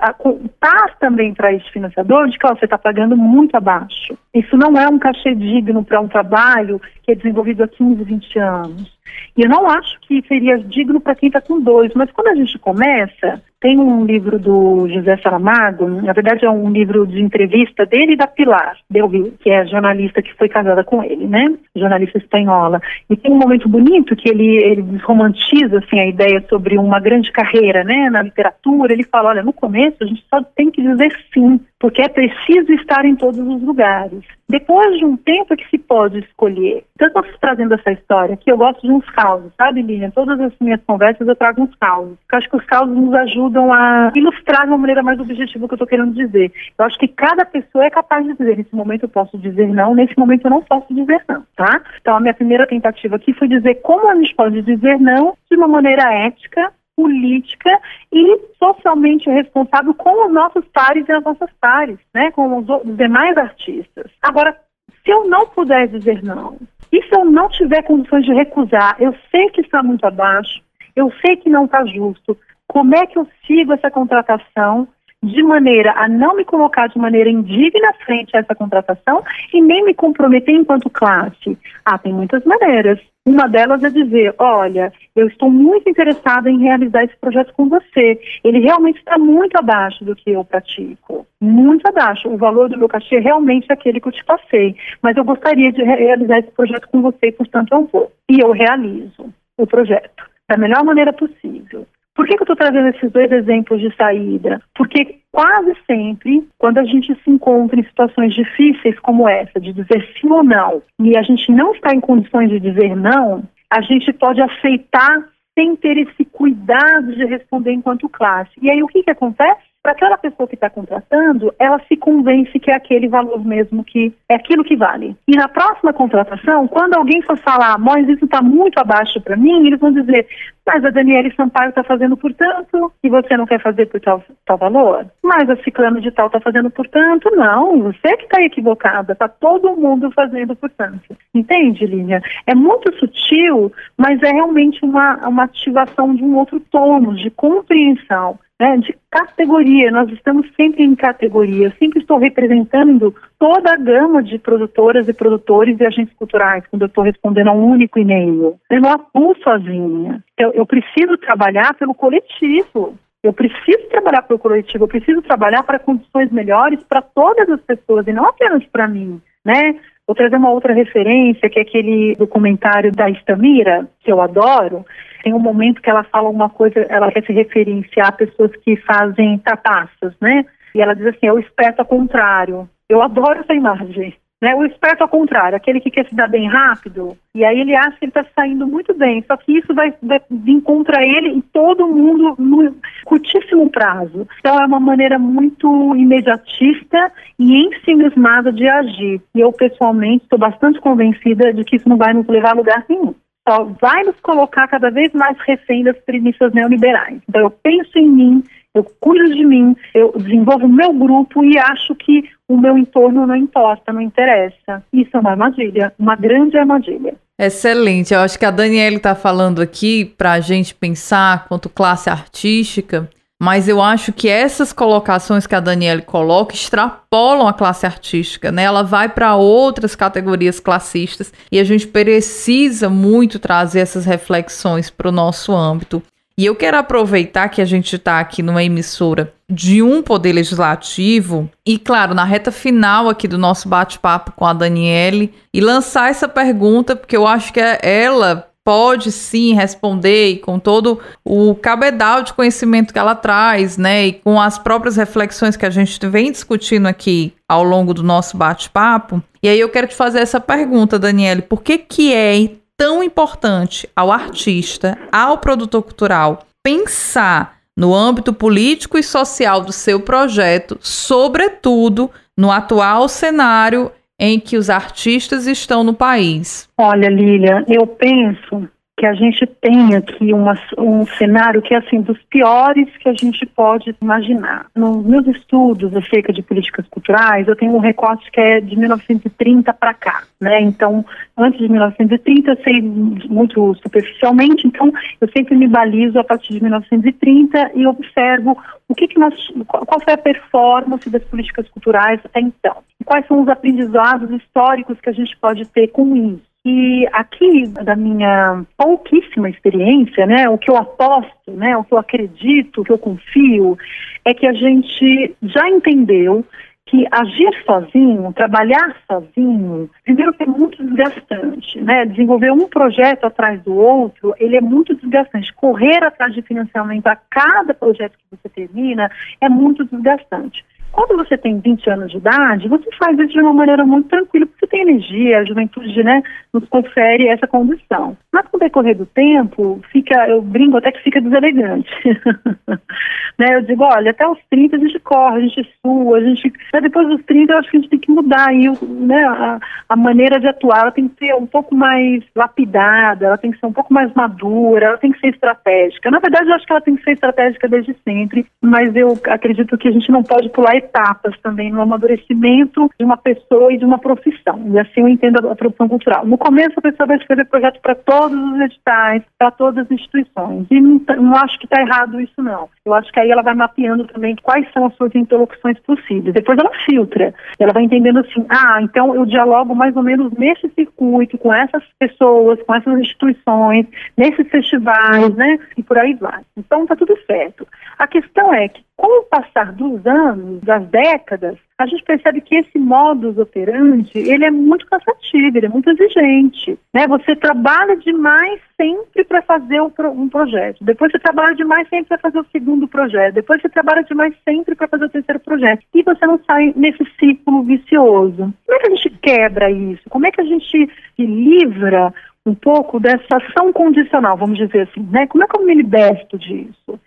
[0.00, 4.16] a contar também para esse financiador de que ó, você está pagando muito abaixo.
[4.32, 8.38] Isso não é um cachê digno para um trabalho que é desenvolvido há 15, 20
[8.38, 8.98] anos.
[9.36, 12.34] E eu não acho que seria digno para quem está com dois, mas quando a
[12.36, 17.84] gente começa, tem um livro do José Saramago, na verdade é um livro de entrevista
[17.84, 21.54] dele e da Pilar Delville, que é a jornalista que foi casada com ele, né?
[21.74, 22.80] Jornalista espanhola.
[23.10, 27.32] E tem um momento bonito que ele, ele desromantiza assim, a ideia sobre uma grande
[27.32, 28.92] carreira né, na literatura.
[28.92, 32.72] Ele fala, olha, no começo a gente só tem que dizer sim, porque é preciso
[32.74, 34.22] estar em todos os lugares.
[34.48, 36.82] Depois de um tempo que se pode escolher.
[36.94, 40.10] Então, eu estou trazendo essa história aqui, eu gosto de uns causos, sabe, Lilian?
[40.10, 42.16] Todas as minhas conversas eu trago uns causos.
[42.32, 45.68] Eu acho que os causos nos ajudam a ilustrar de uma maneira mais objetiva o
[45.68, 46.50] que eu estou querendo dizer.
[46.78, 49.94] Eu acho que cada pessoa é capaz de dizer, nesse momento eu posso dizer não,
[49.94, 51.82] nesse momento eu não posso dizer não, tá?
[52.00, 55.56] Então, a minha primeira tentativa aqui foi dizer como a gente pode dizer não de
[55.58, 57.80] uma maneira ética, política
[58.12, 63.38] e socialmente responsável com os nossos pares e as nossas pares, né, com os, demais
[63.38, 64.10] artistas.
[64.20, 64.58] Agora,
[65.04, 66.58] se eu não puder dizer não,
[66.92, 70.60] e se eu não tiver condições de recusar, eu sei que está muito abaixo,
[70.96, 74.88] eu sei que não está justo, como é que eu sigo essa contratação
[75.22, 79.84] de maneira a não me colocar de maneira indigna frente a essa contratação e nem
[79.84, 81.56] me comprometer enquanto classe.
[81.84, 82.98] Ah, tem muitas maneiras.
[83.28, 88.18] Uma delas é dizer, olha, eu estou muito interessada em realizar esse projeto com você.
[88.42, 91.26] Ele realmente está muito abaixo do que eu pratico.
[91.38, 92.26] Muito abaixo.
[92.26, 94.74] O valor do meu cachê é realmente aquele que eu te passei.
[95.02, 98.10] Mas eu gostaria de realizar esse projeto com você portanto, eu vou.
[98.30, 101.86] E eu realizo o projeto da melhor maneira possível.
[102.18, 104.60] Por que, que eu estou trazendo esses dois exemplos de saída?
[104.74, 110.04] Porque quase sempre, quando a gente se encontra em situações difíceis como essa, de dizer
[110.20, 114.12] sim ou não, e a gente não está em condições de dizer não, a gente
[114.14, 118.50] pode aceitar sem ter esse cuidado de responder enquanto classe.
[118.60, 119.67] E aí o que, que acontece?
[119.82, 124.12] Para aquela pessoa que está contratando, ela se convence que é aquele valor mesmo que
[124.28, 125.16] é aquilo que vale.
[125.26, 129.66] E na próxima contratação, quando alguém for falar, mas isso está muito abaixo para mim,
[129.66, 130.26] eles vão dizer,
[130.66, 134.22] mas a Daniela Sampaio está fazendo por tanto e você não quer fazer por tal,
[134.44, 135.06] tal valor?
[135.22, 137.30] Mas a ciclano de tal está fazendo por tanto?
[137.34, 141.16] Não, você que está equivocada, está todo mundo fazendo por tanto.
[141.34, 142.20] Entende, Linha?
[142.46, 148.38] É muito sutil, mas é realmente uma, uma ativação de um outro tono, de compreensão
[148.60, 149.90] né, de categoria.
[149.90, 151.66] Nós estamos sempre em categoria.
[151.66, 156.82] Eu sempre estou representando toda a gama de produtoras e produtores e agentes culturais quando
[156.82, 158.58] eu estou respondendo a um único e-mail.
[158.70, 160.22] Eu não atuo sozinha.
[160.36, 162.98] Eu, eu preciso trabalhar pelo coletivo.
[163.22, 168.06] Eu preciso trabalhar pelo coletivo, eu preciso trabalhar para condições melhores para todas as pessoas
[168.06, 169.74] e não apenas para mim, né?
[170.08, 174.86] Vou trazer uma outra referência, que é aquele documentário da Estamira, que eu adoro,
[175.22, 178.74] tem um momento que ela fala uma coisa, ela quer se referenciar a pessoas que
[178.78, 180.46] fazem tapaças, né?
[180.74, 182.66] E ela diz assim, é o esperto ao contrário.
[182.88, 184.16] Eu adoro essa imagem.
[184.40, 187.74] Né, o esperto ao contrário, aquele que quer se dar bem rápido, e aí ele
[187.74, 191.38] acha que ele está saindo muito bem, só que isso vai, vai vir contra ele
[191.38, 192.72] e todo mundo no
[193.04, 194.28] curtíssimo prazo.
[194.38, 199.20] Então é uma maneira muito imediatista e ensimismada de agir.
[199.34, 202.84] E eu, pessoalmente, estou bastante convencida de que isso não vai nos levar a lugar
[202.88, 203.14] nenhum
[203.48, 207.18] só vai nos colocar cada vez mais refém das premissas neoliberais.
[207.26, 208.44] Então eu penso em mim,
[208.74, 213.26] eu cuido de mim, eu desenvolvo o meu grupo e acho que o meu entorno
[213.26, 214.82] não importa, não interessa.
[214.92, 217.14] Isso é uma armadilha, uma grande armadilha.
[217.38, 218.12] Excelente.
[218.12, 223.08] Eu acho que a Daniela está falando aqui para a gente pensar quanto classe artística
[223.40, 228.64] mas eu acho que essas colocações que a Daniele coloca extrapolam a classe artística, né?
[228.64, 235.08] Ela vai para outras categorias classistas e a gente precisa muito trazer essas reflexões para
[235.08, 236.02] o nosso âmbito.
[236.38, 241.50] E eu quero aproveitar que a gente está aqui numa emissora de um poder legislativo
[241.66, 246.28] e, claro, na reta final aqui do nosso bate-papo com a Daniele e lançar essa
[246.28, 252.32] pergunta, porque eu acho que ela pode sim responder e com todo o cabedal de
[252.34, 256.86] conhecimento que ela traz, né, e com as próprias reflexões que a gente vem discutindo
[256.86, 259.20] aqui ao longo do nosso bate-papo.
[259.42, 263.88] E aí eu quero te fazer essa pergunta, Daniele, por que que é tão importante
[263.94, 272.10] ao artista, ao produtor cultural pensar no âmbito político e social do seu projeto, sobretudo
[272.36, 276.68] no atual cenário em que os artistas estão no país?
[276.78, 282.00] Olha, Lília, eu penso que a gente tem aqui uma, um cenário que é assim
[282.00, 284.66] dos piores que a gente pode imaginar.
[284.74, 289.72] Nos meus estudos acerca de políticas culturais, eu tenho um recorte que é de 1930
[289.72, 290.60] para cá, né?
[290.60, 291.06] Então,
[291.36, 296.60] antes de 1930 eu sei muito superficialmente, então eu sempre me balizo a partir de
[296.60, 298.58] 1930 e observo
[298.88, 299.32] o que, que nós,
[299.68, 302.78] qual foi a performance das políticas culturais até então.
[303.04, 306.47] Quais são os aprendizados históricos que a gente pode ter com isso?
[306.70, 311.98] E aqui, da minha pouquíssima experiência, né, o que eu aposto, né, o que eu
[311.98, 313.78] acredito, o que eu confio,
[314.22, 316.44] é que a gente já entendeu
[316.84, 322.06] que agir sozinho, trabalhar sozinho, primeiro que é muito desgastante, né?
[322.06, 325.52] Desenvolver um projeto atrás do outro, ele é muito desgastante.
[325.54, 330.64] Correr atrás de financiamento a cada projeto que você termina é muito desgastante.
[330.92, 334.46] Quando você tem 20 anos de idade, você faz isso de uma maneira muito tranquila,
[334.46, 336.22] porque você tem energia, a juventude né,
[336.52, 338.16] nos confere essa condição.
[338.32, 341.90] Mas com o decorrer do tempo, fica, eu brinco até que fica deselegante.
[343.38, 346.52] né, eu digo, olha, até os 30 a gente corre, a gente sua, a gente.
[346.72, 349.60] Né, depois dos 30 eu acho que a gente tem que mudar aí, né, a,
[349.88, 353.58] a maneira de atuar, ela tem que ser um pouco mais lapidada, ela tem que
[353.58, 356.10] ser um pouco mais madura, ela tem que ser estratégica.
[356.10, 359.76] Na verdade, eu acho que ela tem que ser estratégica desde sempre, mas eu acredito
[359.76, 363.84] que a gente não pode pular etapas também no amadurecimento de uma pessoa e de
[363.84, 364.62] uma profissão.
[364.72, 366.26] E assim eu entendo a, produção cultural.
[366.26, 370.66] No começo, a pessoa vai escrever projetos para todos os editais, para todas as instituições.
[370.70, 372.68] E não, não acho que está errado isso, não.
[372.84, 376.34] Eu acho que aí ela vai mapeando também quais são as suas interlocuções possíveis.
[376.34, 377.34] Depois ela filtra.
[377.58, 381.82] Ela vai entendendo assim, ah, então eu dialogo mais ou menos nesse circuito, com essas
[381.98, 385.58] pessoas, com essas instituições, nesses festivais, né?
[385.76, 386.42] E por aí vai.
[386.56, 387.66] Então está tudo certo.
[387.98, 392.56] A questão é que com o passar dos anos, das décadas, a gente percebe que
[392.56, 397.06] esse modus operandi, ele é muito cansativo, ele é muito exigente, né?
[397.06, 402.40] Você trabalha demais sempre para fazer um projeto, depois você trabalha demais sempre para fazer
[402.40, 406.26] o segundo projeto, depois você trabalha demais sempre para fazer o terceiro projeto, e você
[406.26, 408.52] não sai nesse ciclo vicioso.
[408.66, 410.10] Como é que a gente quebra isso?
[410.10, 412.12] Como é que a gente se livra
[412.44, 415.28] um pouco dessa ação condicional, vamos dizer assim, né?
[415.28, 416.98] Como é que eu me liberto disso?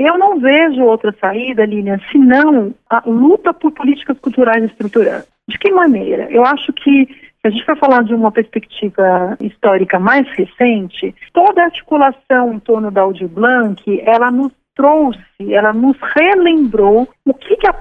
[0.00, 5.28] Eu não vejo outra saída, Lilian, senão a luta por políticas culturais estruturantes.
[5.46, 6.26] De que maneira?
[6.30, 11.60] Eu acho que, se a gente for falar de uma perspectiva histórica mais recente, toda
[11.60, 17.56] a articulação em torno da Audi Blanc, ela nos trouxe, ela nos relembrou o que,
[17.58, 17.74] que a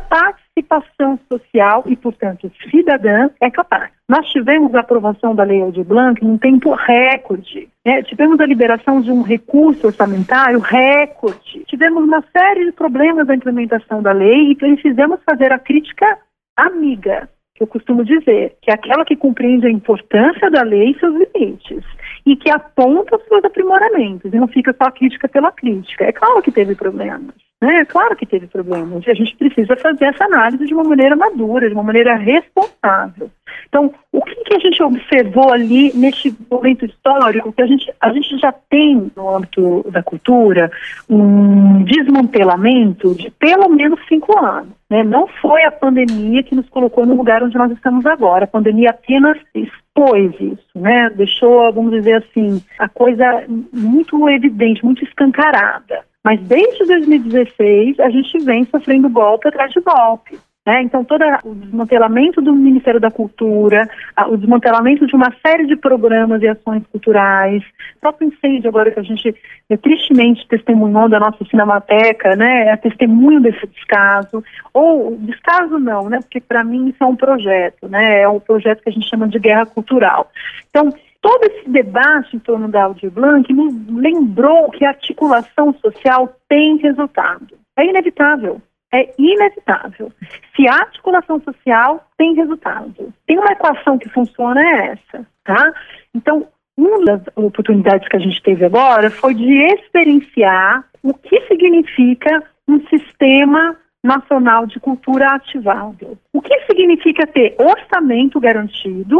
[0.63, 3.91] participação social e, portanto, cidadã é capaz.
[4.07, 7.69] Nós tivemos a aprovação da Lei Aldir Blanc num tempo recorde.
[7.85, 8.01] Né?
[8.03, 11.63] Tivemos a liberação de um recurso orçamentário recorde.
[11.67, 16.17] Tivemos uma série de problemas da implementação da lei e precisamos fazer a crítica
[16.57, 20.99] amiga, que eu costumo dizer, que é aquela que compreende a importância da lei e
[20.99, 21.83] seus limites
[22.25, 26.05] e que aponta os seus aprimoramentos e não fica só a crítica pela crítica.
[26.05, 27.35] É claro que teve problemas.
[27.61, 27.83] Né?
[27.85, 29.05] Claro que teve problemas.
[29.05, 33.29] E a gente precisa fazer essa análise de uma maneira madura, de uma maneira responsável.
[33.67, 38.13] Então, o que, que a gente observou ali neste momento histórico que a gente, a
[38.13, 40.71] gente já tem no âmbito da cultura
[41.09, 44.73] um desmantelamento de pelo menos cinco anos.
[44.89, 45.03] Né?
[45.03, 48.45] Não foi a pandemia que nos colocou no lugar onde nós estamos agora.
[48.45, 51.11] A pandemia apenas expôs isso, né?
[51.15, 53.43] deixou, vamos dizer assim, a coisa
[53.73, 56.08] muito evidente, muito escancarada.
[56.23, 60.37] Mas desde 2016 a gente vem sofrendo golpe atrás de golpe.
[60.69, 60.83] Né?
[60.83, 63.89] Então, todo o desmantelamento do Ministério da Cultura,
[64.27, 67.63] o desmantelamento de uma série de programas e ações culturais,
[67.95, 69.33] o próprio incêndio agora que a gente
[69.67, 72.67] é, tristemente testemunhou da nossa cinemateca, né?
[72.67, 76.19] é testemunho desse descaso, ou descaso não, né?
[76.19, 78.21] porque para mim isso é um projeto, né?
[78.21, 80.29] é um projeto que a gente chama de guerra cultural.
[80.69, 86.35] Então, todo esse debate em torno da Aldir Blanc nos lembrou que a articulação social
[86.47, 87.57] tem resultado.
[87.77, 88.61] É inevitável
[88.91, 90.11] é inevitável.
[90.55, 95.73] Se a articulação social tem resultado, tem uma equação que funciona é essa, tá?
[96.13, 102.43] Então, uma das oportunidades que a gente teve agora foi de experienciar o que significa
[102.67, 106.17] um sistema nacional de cultura ativável.
[106.33, 109.19] O que significa ter orçamento garantido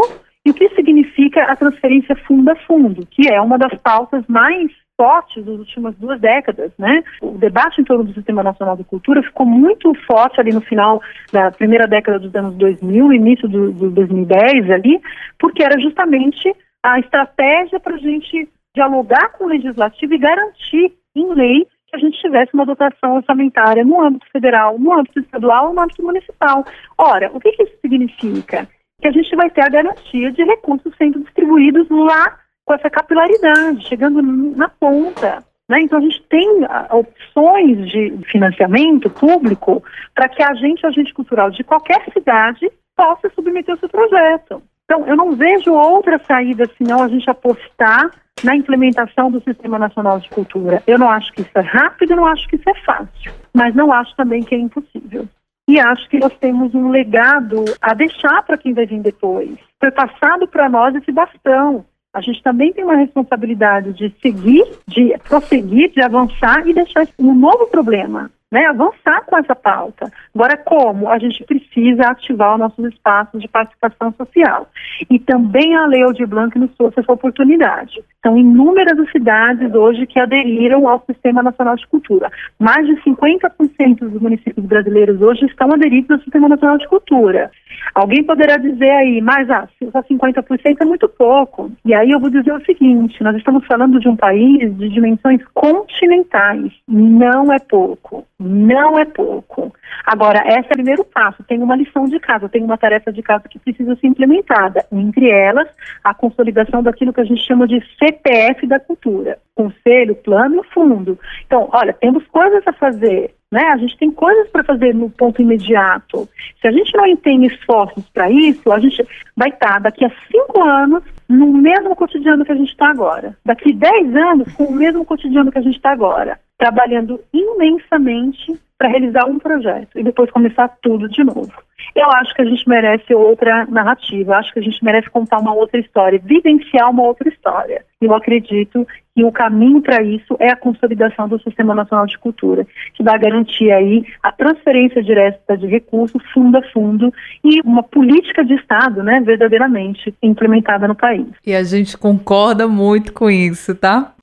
[0.50, 5.46] o que significa a transferência fundo a fundo, que é uma das pautas mais fortes
[5.46, 7.02] das últimas duas décadas, né?
[7.22, 11.02] O debate em torno do Sistema Nacional de Cultura ficou muito forte ali no final
[11.32, 15.00] da primeira década dos anos 2000, início do, do 2010 ali,
[15.40, 21.34] porque era justamente a estratégia para a gente dialogar com o legislativo e garantir em
[21.34, 25.82] lei que a gente tivesse uma dotação orçamentária no âmbito federal, no âmbito estadual no
[25.82, 26.66] âmbito municipal.
[26.98, 28.68] Ora, o que, que isso significa?
[29.02, 33.88] Que a gente vai ter a garantia de recursos sendo distribuídos lá com essa capilaridade,
[33.88, 35.44] chegando na ponta.
[35.68, 35.82] Né?
[35.82, 39.84] Então, a gente tem ah, opções de financiamento público
[40.14, 44.62] para que a agente, agente cultural de qualquer cidade possa submeter o seu projeto.
[44.84, 48.10] Então, eu não vejo outra saída senão a gente apostar
[48.44, 50.82] na implementação do Sistema Nacional de Cultura.
[50.88, 53.76] Eu não acho que isso é rápido, eu não acho que isso é fácil, mas
[53.76, 55.28] não acho também que é impossível.
[55.70, 59.52] E acho que nós temos um legado a deixar para quem vai vir depois.
[59.80, 61.86] Foi passado para nós esse bastão.
[62.12, 67.36] A gente também tem uma responsabilidade de seguir, de prosseguir, de avançar e deixar um
[67.36, 70.12] novo problema né, avançar com essa pauta.
[70.34, 71.08] Agora, como?
[71.08, 74.68] A gente precisa ativar os nossos espaços de participação social.
[75.10, 78.04] E também a Lei Aldir Blanc nos trouxe essa oportunidade.
[78.22, 82.30] São inúmeras as cidades hoje que aderiram ao Sistema Nacional de Cultura.
[82.60, 87.50] Mais de 50% dos municípios brasileiros hoje estão aderidos ao Sistema Nacional de Cultura.
[87.96, 91.72] Alguém poderá dizer aí, mas ah, só 50% é muito pouco.
[91.86, 95.42] E aí eu vou dizer o seguinte, nós estamos falando de um país de dimensões
[95.54, 96.72] continentais.
[96.88, 98.26] Não é pouco.
[98.40, 99.74] Não é pouco.
[100.06, 101.44] Agora, esse é o primeiro passo.
[101.44, 104.86] Tem uma lição de casa, tem uma tarefa de casa que precisa ser implementada.
[104.92, 105.68] Entre elas,
[106.04, 107.80] a consolidação daquilo que a gente chama de
[108.24, 109.40] CPF da cultura.
[109.56, 111.18] Conselho, plano e fundo.
[111.46, 113.34] Então, olha, temos coisas a fazer.
[113.52, 113.64] Né?
[113.64, 116.30] A gente tem coisas para fazer no ponto imediato.
[116.62, 119.04] Se a gente não tem esforços para isso, a gente
[119.36, 123.36] vai estar daqui a cinco anos no mesmo cotidiano que a gente está agora.
[123.44, 128.90] Daqui dez anos com o mesmo cotidiano que a gente está agora trabalhando imensamente para
[128.90, 131.52] realizar um projeto e depois começar tudo de novo.
[131.96, 135.54] Eu acho que a gente merece outra narrativa, acho que a gente merece contar uma
[135.54, 137.84] outra história, vivenciar uma outra história.
[138.00, 142.66] Eu acredito que o caminho para isso é a consolidação do Sistema Nacional de Cultura,
[142.94, 148.46] que vai garantir aí a transferência direta de recursos fundo a fundo e uma política
[148.46, 151.28] de Estado, né, verdadeiramente implementada no país.
[151.46, 154.14] E a gente concorda muito com isso, tá?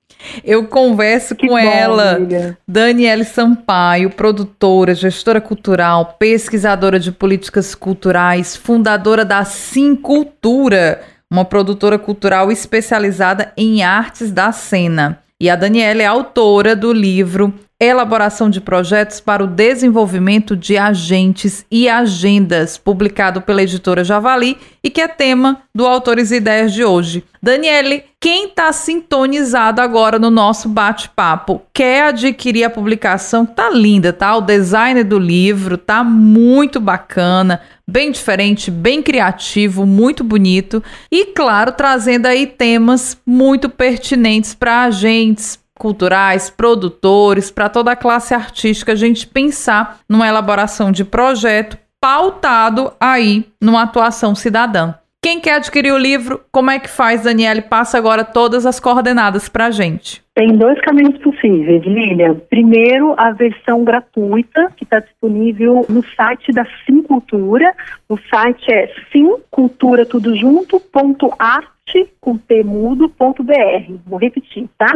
[0.45, 2.59] Eu converso que com bom, ela, amiga.
[2.67, 11.01] Daniele Sampaio, produtora, gestora cultural, pesquisadora de políticas culturais, fundadora da Sim Cultura,
[11.31, 15.21] uma produtora cultural especializada em artes da cena.
[15.41, 21.67] E a Daniela é autora do livro Elaboração de Projetos para o Desenvolvimento de Agentes
[21.71, 26.83] e Agendas, publicado pela editora Javali e que é tema do Autores e Ideias de
[26.83, 27.23] hoje.
[27.43, 34.35] Daniele, quem está sintonizado agora no nosso bate-papo, quer adquirir a publicação, tá linda, tá?
[34.35, 41.73] O design do livro tá muito bacana, bem diferente, bem criativo, muito bonito e, claro,
[41.73, 48.97] trazendo aí temas muito pertinentes para agentes, culturais, produtores, para toda a classe artística, a
[48.97, 54.95] gente pensar numa elaboração de projeto pautado aí numa atuação cidadã.
[55.23, 57.61] Quem quer adquirir o livro, como é que faz, Daniele?
[57.61, 60.23] Passa agora todas as coordenadas para a gente.
[60.33, 62.37] Tem dois caminhos possíveis, Lilian.
[62.49, 67.75] Primeiro, a versão gratuita, que está disponível no site da Simcultura.
[68.09, 71.77] O site é simculturatudojunto.arte
[72.21, 72.39] com.
[74.07, 74.93] Vou repetir, tá?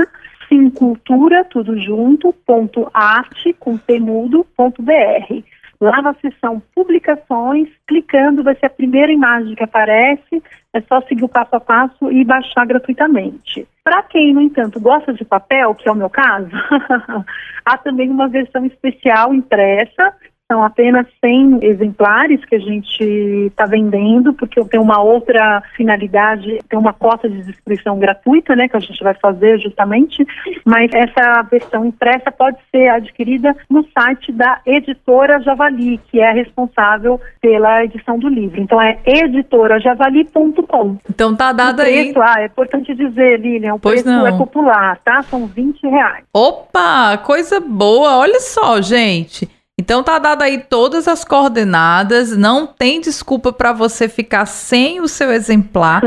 [0.51, 5.42] Simcultura, tudo junto, ponto arte, com temudo, ponto br.
[5.80, 10.42] Lá na seção publicações, clicando, vai ser a primeira imagem que aparece,
[10.74, 13.66] é só seguir o passo a passo e baixar gratuitamente.
[13.82, 16.51] Para quem, no entanto, gosta de papel, que é o meu caso,
[17.64, 20.14] há também uma versão especial impressa
[20.51, 23.05] são apenas 100 exemplares que a gente
[23.46, 28.66] está vendendo, porque eu tenho uma outra finalidade, tem uma cota de distribuição gratuita, né,
[28.68, 30.26] que a gente vai fazer justamente,
[30.64, 37.20] mas essa versão impressa pode ser adquirida no site da editora Javali, que é responsável
[37.40, 38.61] pela edição do livro.
[38.61, 40.96] Então é editorajavali.com.
[41.09, 42.12] Então tá dado aí.
[42.16, 44.26] Ah, é importante dizer, Lilian, o pois preço não.
[44.26, 45.22] é popular, tá?
[45.22, 46.24] São 20 reais.
[46.34, 48.16] Opa, coisa boa!
[48.16, 49.59] Olha só, gente.
[49.80, 55.08] Então tá dado aí todas as coordenadas, não tem desculpa para você ficar sem o
[55.08, 56.02] seu exemplar.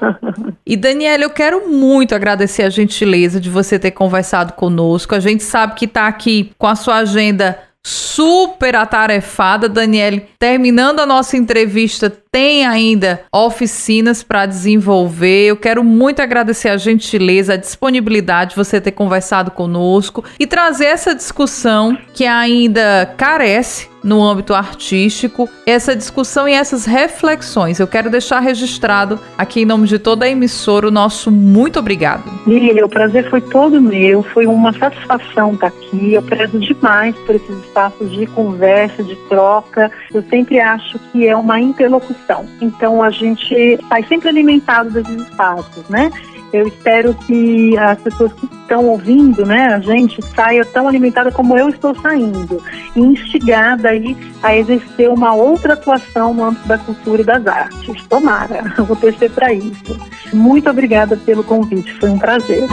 [0.64, 5.14] e Daniela, eu quero muito agradecer a gentileza de você ter conversado conosco.
[5.14, 10.26] A gente sabe que tá aqui com a sua agenda super atarefada, Daniele.
[10.38, 15.46] Terminando a nossa entrevista, tem ainda oficinas para desenvolver.
[15.46, 20.86] Eu quero muito agradecer a gentileza, a disponibilidade de você ter conversado conosco e trazer
[20.86, 27.78] essa discussão que ainda carece no âmbito artístico, essa discussão e essas reflexões.
[27.78, 32.24] Eu quero deixar registrado aqui em nome de toda a emissora o nosso muito obrigado.
[32.46, 36.14] Lília, o prazer foi todo meu, foi uma satisfação estar aqui.
[36.14, 39.90] Eu prezo demais por esses espaços de conversa, de troca.
[40.12, 42.19] Eu sempre acho que é uma interlocução.
[42.60, 46.10] Então a gente sai sempre alimentado desses espaços, né?
[46.52, 51.56] Eu espero que as pessoas que estão ouvindo, né, a gente saia tão alimentada como
[51.56, 52.60] eu estou saindo,
[52.96, 58.04] instigada aí a exercer uma outra atuação no âmbito da cultura e das artes.
[58.08, 59.96] Tomara, vou torcer para isso.
[60.32, 62.64] Muito obrigada pelo convite, foi um prazer.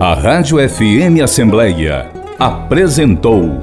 [0.00, 3.58] A Rádio FM Assembleia apresentou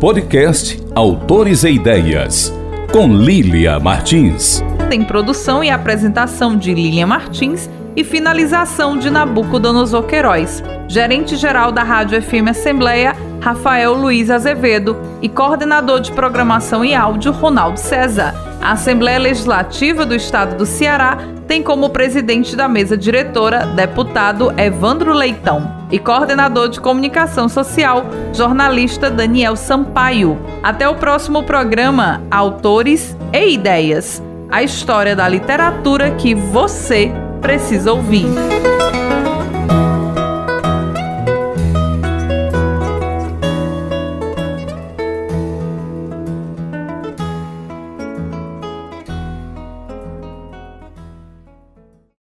[0.00, 2.52] podcast Autores e Ideias
[2.92, 4.60] com Lília Martins.
[4.90, 12.20] Tem produção e apresentação de Lília Martins e finalização de Nabucodonosor Queiroz, gerente-geral da Rádio
[12.20, 18.34] FM Assembleia, Rafael Luiz Azevedo, e coordenador de programação e áudio, Ronaldo César.
[18.62, 25.12] A Assembleia Legislativa do Estado do Ceará tem como presidente da mesa diretora deputado Evandro
[25.12, 30.38] Leitão e coordenador de comunicação social, jornalista Daniel Sampaio.
[30.62, 34.22] Até o próximo programa Autores e Ideias
[34.52, 38.26] a história da literatura que você precisa ouvir.